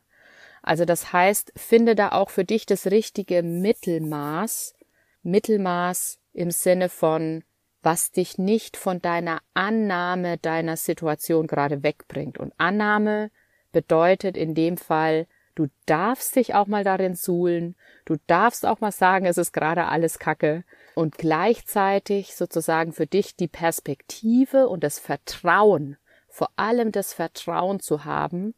also 0.61 0.85
das 0.85 1.11
heißt, 1.11 1.53
finde 1.55 1.95
da 1.95 2.11
auch 2.11 2.29
für 2.29 2.45
dich 2.45 2.67
das 2.67 2.85
richtige 2.85 3.41
Mittelmaß, 3.41 4.75
Mittelmaß 5.23 6.19
im 6.33 6.51
Sinne 6.51 6.89
von 6.89 7.43
was 7.81 8.11
dich 8.11 8.37
nicht 8.37 8.77
von 8.77 9.01
deiner 9.01 9.41
Annahme 9.53 10.37
deiner 10.37 10.77
Situation 10.77 11.47
gerade 11.47 11.83
wegbringt. 11.83 12.37
Und 12.37 12.53
Annahme 12.57 13.29
bedeutet 13.73 14.37
in 14.37 14.55
dem 14.55 14.77
Fall, 14.77 15.27
du 15.55 15.67
darfst 15.85 16.37
dich 16.37 16.55
auch 16.55 16.67
mal 16.67 16.85
darin 16.85 17.15
suhlen, 17.15 17.75
du 18.05 18.15
darfst 18.27 18.65
auch 18.65 18.79
mal 18.79 18.93
sagen, 18.93 19.25
es 19.25 19.37
ist 19.37 19.51
gerade 19.51 19.87
alles 19.87 20.19
Kacke 20.19 20.63
und 20.95 21.17
gleichzeitig 21.17 22.35
sozusagen 22.35 22.93
für 22.93 23.05
dich 23.05 23.35
die 23.35 23.49
Perspektive 23.49 24.69
und 24.69 24.85
das 24.85 24.99
Vertrauen, 24.99 25.97
vor 26.29 26.49
allem 26.55 26.93
das 26.93 27.13
Vertrauen 27.13 27.81
zu 27.81 28.05
haben, 28.05 28.55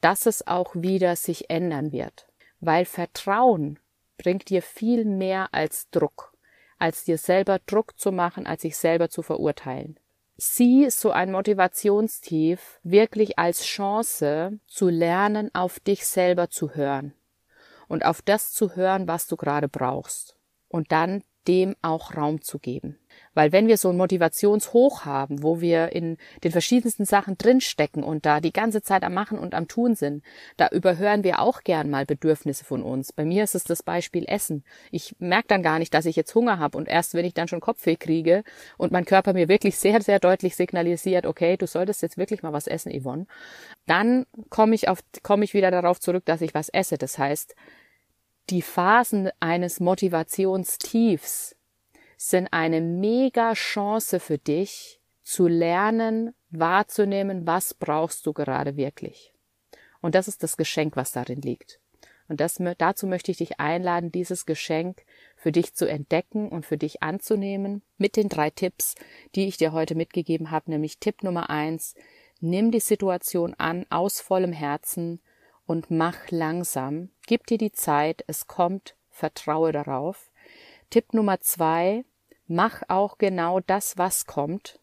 dass 0.00 0.26
es 0.26 0.46
auch 0.46 0.74
wieder 0.76 1.16
sich 1.16 1.50
ändern 1.50 1.90
wird. 1.90 2.28
Weil 2.60 2.84
Vertrauen 2.84 3.80
bringt 4.18 4.48
dir 4.50 4.62
viel 4.62 5.04
mehr 5.04 5.48
als 5.52 5.90
Druck, 5.90 6.32
als 6.78 7.04
dir 7.04 7.18
selber 7.18 7.58
Druck 7.66 7.98
zu 7.98 8.12
machen, 8.12 8.46
als 8.46 8.62
sich 8.62 8.76
selber 8.76 9.08
zu 9.08 9.22
verurteilen 9.22 9.98
sieh 10.36 10.90
so 10.90 11.10
ein 11.10 11.32
Motivationstief 11.32 12.80
wirklich 12.82 13.38
als 13.38 13.64
Chance 13.64 14.58
zu 14.66 14.88
lernen, 14.88 15.50
auf 15.54 15.80
dich 15.80 16.06
selber 16.06 16.50
zu 16.50 16.74
hören 16.74 17.14
und 17.88 18.04
auf 18.04 18.22
das 18.22 18.52
zu 18.52 18.74
hören, 18.74 19.08
was 19.08 19.26
du 19.26 19.36
gerade 19.36 19.68
brauchst. 19.68 20.36
Und 20.68 20.92
dann 20.92 21.22
dem 21.48 21.74
auch 21.82 22.16
Raum 22.16 22.40
zu 22.40 22.58
geben. 22.58 22.98
Weil 23.34 23.52
wenn 23.52 23.66
wir 23.66 23.76
so 23.76 23.88
ein 23.90 23.96
Motivationshoch 23.96 25.04
haben, 25.04 25.42
wo 25.42 25.60
wir 25.60 25.92
in 25.92 26.18
den 26.44 26.52
verschiedensten 26.52 27.04
Sachen 27.04 27.38
drinstecken 27.38 28.02
und 28.02 28.26
da 28.26 28.40
die 28.40 28.52
ganze 28.52 28.82
Zeit 28.82 29.04
am 29.04 29.14
Machen 29.14 29.38
und 29.38 29.54
am 29.54 29.68
Tun 29.68 29.94
sind, 29.94 30.22
da 30.56 30.68
überhören 30.68 31.24
wir 31.24 31.40
auch 31.40 31.62
gern 31.62 31.90
mal 31.90 32.04
Bedürfnisse 32.04 32.64
von 32.64 32.82
uns. 32.82 33.12
Bei 33.12 33.24
mir 33.24 33.44
ist 33.44 33.54
es 33.54 33.64
das 33.64 33.82
Beispiel 33.82 34.24
Essen. 34.26 34.64
Ich 34.90 35.16
merke 35.18 35.48
dann 35.48 35.62
gar 35.62 35.78
nicht, 35.78 35.94
dass 35.94 36.06
ich 36.06 36.16
jetzt 36.16 36.34
Hunger 36.34 36.58
habe 36.58 36.76
und 36.76 36.88
erst 36.88 37.14
wenn 37.14 37.24
ich 37.24 37.34
dann 37.34 37.48
schon 37.48 37.60
Kopfweh 37.60 37.96
kriege 37.96 38.44
und 38.76 38.92
mein 38.92 39.04
Körper 39.04 39.32
mir 39.32 39.48
wirklich 39.48 39.78
sehr, 39.78 40.02
sehr 40.02 40.18
deutlich 40.18 40.56
signalisiert, 40.56 41.26
okay, 41.26 41.56
du 41.56 41.66
solltest 41.66 42.02
jetzt 42.02 42.18
wirklich 42.18 42.42
mal 42.42 42.52
was 42.52 42.66
essen, 42.66 42.92
Yvonne, 42.92 43.26
dann 43.86 44.26
komme 44.50 44.74
ich 44.74 44.88
auf, 44.88 45.00
komme 45.22 45.44
ich 45.44 45.54
wieder 45.54 45.70
darauf 45.70 46.00
zurück, 46.00 46.24
dass 46.24 46.40
ich 46.40 46.54
was 46.54 46.68
esse. 46.68 46.98
Das 46.98 47.18
heißt, 47.18 47.54
die 48.50 48.62
Phasen 48.62 49.30
eines 49.40 49.80
Motivationstiefs 49.80 51.56
sind 52.16 52.48
eine 52.52 52.80
mega 52.80 53.52
Chance 53.54 54.20
für 54.20 54.38
dich, 54.38 55.00
zu 55.22 55.46
lernen, 55.46 56.34
wahrzunehmen, 56.50 57.46
was 57.46 57.74
brauchst 57.74 58.26
du 58.26 58.32
gerade 58.32 58.76
wirklich. 58.76 59.32
Und 60.00 60.14
das 60.14 60.28
ist 60.28 60.42
das 60.42 60.56
Geschenk, 60.56 60.96
was 60.96 61.12
darin 61.12 61.40
liegt. 61.40 61.80
Und 62.28 62.40
das, 62.40 62.60
dazu 62.78 63.06
möchte 63.06 63.30
ich 63.30 63.38
dich 63.38 63.60
einladen, 63.60 64.10
dieses 64.10 64.46
Geschenk 64.46 65.04
für 65.36 65.52
dich 65.52 65.74
zu 65.74 65.86
entdecken 65.86 66.48
und 66.48 66.66
für 66.66 66.78
dich 66.78 67.02
anzunehmen 67.02 67.82
mit 67.98 68.16
den 68.16 68.28
drei 68.28 68.50
Tipps, 68.50 68.94
die 69.34 69.46
ich 69.46 69.56
dir 69.56 69.72
heute 69.72 69.94
mitgegeben 69.94 70.50
habe, 70.50 70.70
nämlich 70.70 70.98
Tipp 70.98 71.22
Nummer 71.22 71.50
eins, 71.50 71.94
nimm 72.40 72.70
die 72.70 72.80
Situation 72.80 73.54
an 73.54 73.86
aus 73.90 74.20
vollem 74.20 74.52
Herzen 74.52 75.20
und 75.66 75.90
mach 75.90 76.30
langsam, 76.30 77.10
gib 77.26 77.46
dir 77.46 77.58
die 77.58 77.72
Zeit, 77.72 78.24
es 78.26 78.46
kommt, 78.46 78.96
vertraue 79.10 79.72
darauf. 79.72 80.30
Tipp 80.90 81.14
Nummer 81.14 81.40
zwei, 81.40 82.04
mach 82.46 82.82
auch 82.88 83.18
genau 83.18 83.60
das, 83.60 83.98
was 83.98 84.26
kommt. 84.26 84.78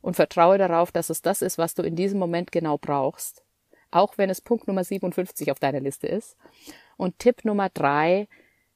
Und 0.00 0.14
vertraue 0.14 0.58
darauf, 0.58 0.92
dass 0.92 1.10
es 1.10 1.20
das 1.20 1.42
ist, 1.42 1.58
was 1.58 1.74
du 1.74 1.82
in 1.82 1.96
diesem 1.96 2.18
Moment 2.18 2.52
genau 2.52 2.78
brauchst, 2.78 3.44
auch 3.90 4.18
wenn 4.18 4.30
es 4.30 4.40
Punkt 4.40 4.68
Nummer 4.68 4.84
57 4.84 5.50
auf 5.50 5.58
deiner 5.58 5.80
Liste 5.80 6.06
ist. 6.06 6.36
Und 6.96 7.18
Tipp 7.18 7.44
Nummer 7.44 7.70
drei, 7.70 8.28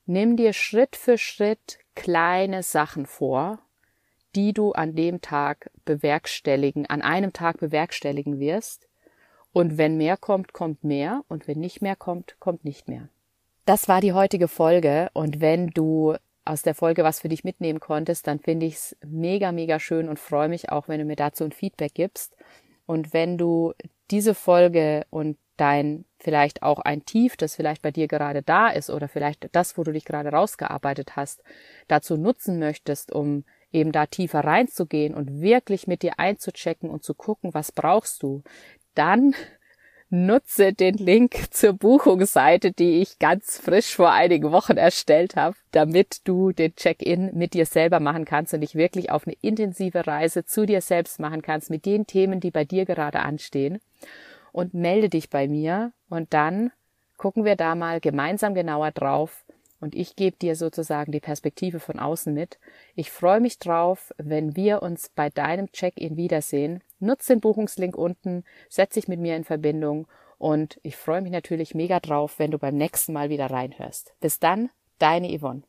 nimm 0.06 0.36
dir 0.36 0.52
Schritt 0.52 0.96
für 0.96 1.18
Schritt 1.18 1.78
kleine 1.94 2.62
Sachen 2.62 3.06
vor, 3.06 3.60
die 4.34 4.52
du 4.52 4.72
an 4.72 4.94
dem 4.94 5.20
Tag 5.20 5.70
bewerkstelligen, 5.84 6.86
an 6.86 7.02
einem 7.02 7.32
Tag 7.32 7.58
bewerkstelligen 7.58 8.38
wirst. 8.38 8.88
Und 9.52 9.78
wenn 9.78 9.96
mehr 9.96 10.16
kommt, 10.16 10.52
kommt 10.52 10.84
mehr. 10.84 11.24
Und 11.28 11.48
wenn 11.48 11.58
nicht 11.58 11.82
mehr 11.82 11.96
kommt, 11.96 12.36
kommt 12.38 12.64
nicht 12.64 12.88
mehr. 12.88 13.08
Das 13.64 13.88
war 13.88 14.00
die 14.00 14.12
heutige 14.12 14.48
Folge. 14.48 15.10
Und 15.12 15.40
wenn 15.40 15.68
du 15.68 16.14
aus 16.44 16.62
der 16.62 16.74
Folge 16.74 17.04
was 17.04 17.20
für 17.20 17.28
dich 17.28 17.44
mitnehmen 17.44 17.80
konntest, 17.80 18.26
dann 18.26 18.40
finde 18.40 18.66
ich 18.66 18.74
es 18.74 18.96
mega, 19.04 19.52
mega 19.52 19.78
schön 19.78 20.08
und 20.08 20.18
freue 20.18 20.48
mich 20.48 20.70
auch, 20.70 20.88
wenn 20.88 20.98
du 20.98 21.04
mir 21.04 21.16
dazu 21.16 21.44
ein 21.44 21.52
Feedback 21.52 21.94
gibst. 21.94 22.34
Und 22.86 23.12
wenn 23.12 23.38
du 23.38 23.72
diese 24.10 24.34
Folge 24.34 25.06
und 25.10 25.36
dein 25.56 26.06
vielleicht 26.18 26.62
auch 26.62 26.78
ein 26.78 27.04
Tief, 27.04 27.36
das 27.36 27.54
vielleicht 27.54 27.82
bei 27.82 27.90
dir 27.90 28.08
gerade 28.08 28.42
da 28.42 28.68
ist 28.68 28.90
oder 28.90 29.08
vielleicht 29.08 29.48
das, 29.52 29.76
wo 29.76 29.84
du 29.84 29.92
dich 29.92 30.04
gerade 30.04 30.30
rausgearbeitet 30.30 31.16
hast, 31.16 31.42
dazu 31.86 32.16
nutzen 32.16 32.58
möchtest, 32.58 33.12
um 33.12 33.44
eben 33.70 33.92
da 33.92 34.06
tiefer 34.06 34.40
reinzugehen 34.40 35.14
und 35.14 35.40
wirklich 35.40 35.86
mit 35.86 36.02
dir 36.02 36.18
einzuchecken 36.18 36.90
und 36.90 37.04
zu 37.04 37.14
gucken, 37.14 37.54
was 37.54 37.72
brauchst 37.72 38.22
du, 38.22 38.42
dann 39.00 39.34
nutze 40.10 40.74
den 40.74 40.94
Link 40.94 41.54
zur 41.54 41.72
Buchungsseite, 41.72 42.70
die 42.70 43.00
ich 43.00 43.18
ganz 43.18 43.58
frisch 43.58 43.94
vor 43.94 44.12
einigen 44.12 44.52
Wochen 44.52 44.76
erstellt 44.76 45.36
habe, 45.36 45.56
damit 45.70 46.28
du 46.28 46.52
den 46.52 46.76
Check-in 46.76 47.30
mit 47.32 47.54
dir 47.54 47.64
selber 47.64 47.98
machen 47.98 48.26
kannst 48.26 48.52
und 48.52 48.60
dich 48.60 48.74
wirklich 48.74 49.10
auf 49.10 49.26
eine 49.26 49.36
intensive 49.40 50.06
Reise 50.06 50.44
zu 50.44 50.66
dir 50.66 50.82
selbst 50.82 51.18
machen 51.18 51.40
kannst 51.40 51.70
mit 51.70 51.86
den 51.86 52.06
Themen, 52.06 52.40
die 52.40 52.50
bei 52.50 52.66
dir 52.66 52.84
gerade 52.84 53.20
anstehen. 53.20 53.80
Und 54.52 54.74
melde 54.74 55.08
dich 55.08 55.30
bei 55.30 55.48
mir 55.48 55.92
und 56.10 56.34
dann 56.34 56.72
gucken 57.16 57.46
wir 57.46 57.56
da 57.56 57.74
mal 57.74 58.00
gemeinsam 58.00 58.52
genauer 58.52 58.90
drauf, 58.90 59.44
und 59.80 59.94
ich 59.94 60.16
gebe 60.16 60.36
dir 60.36 60.56
sozusagen 60.56 61.12
die 61.12 61.20
Perspektive 61.20 61.80
von 61.80 61.98
außen 61.98 62.32
mit. 62.32 62.58
Ich 62.94 63.10
freue 63.10 63.40
mich 63.40 63.58
drauf, 63.58 64.12
wenn 64.18 64.56
wir 64.56 64.82
uns 64.82 65.10
bei 65.14 65.30
deinem 65.30 65.72
Check-in 65.72 66.16
wiedersehen. 66.16 66.82
Nutz 66.98 67.26
den 67.26 67.40
Buchungslink 67.40 67.96
unten, 67.96 68.44
setz 68.68 68.94
dich 68.94 69.08
mit 69.08 69.20
mir 69.20 69.36
in 69.36 69.44
Verbindung 69.44 70.06
und 70.38 70.78
ich 70.82 70.96
freue 70.96 71.22
mich 71.22 71.32
natürlich 71.32 71.74
mega 71.74 72.00
drauf, 72.00 72.38
wenn 72.38 72.50
du 72.50 72.58
beim 72.58 72.76
nächsten 72.76 73.12
Mal 73.12 73.30
wieder 73.30 73.50
reinhörst. 73.50 74.14
Bis 74.20 74.38
dann, 74.38 74.70
deine 74.98 75.36
Yvonne. 75.38 75.62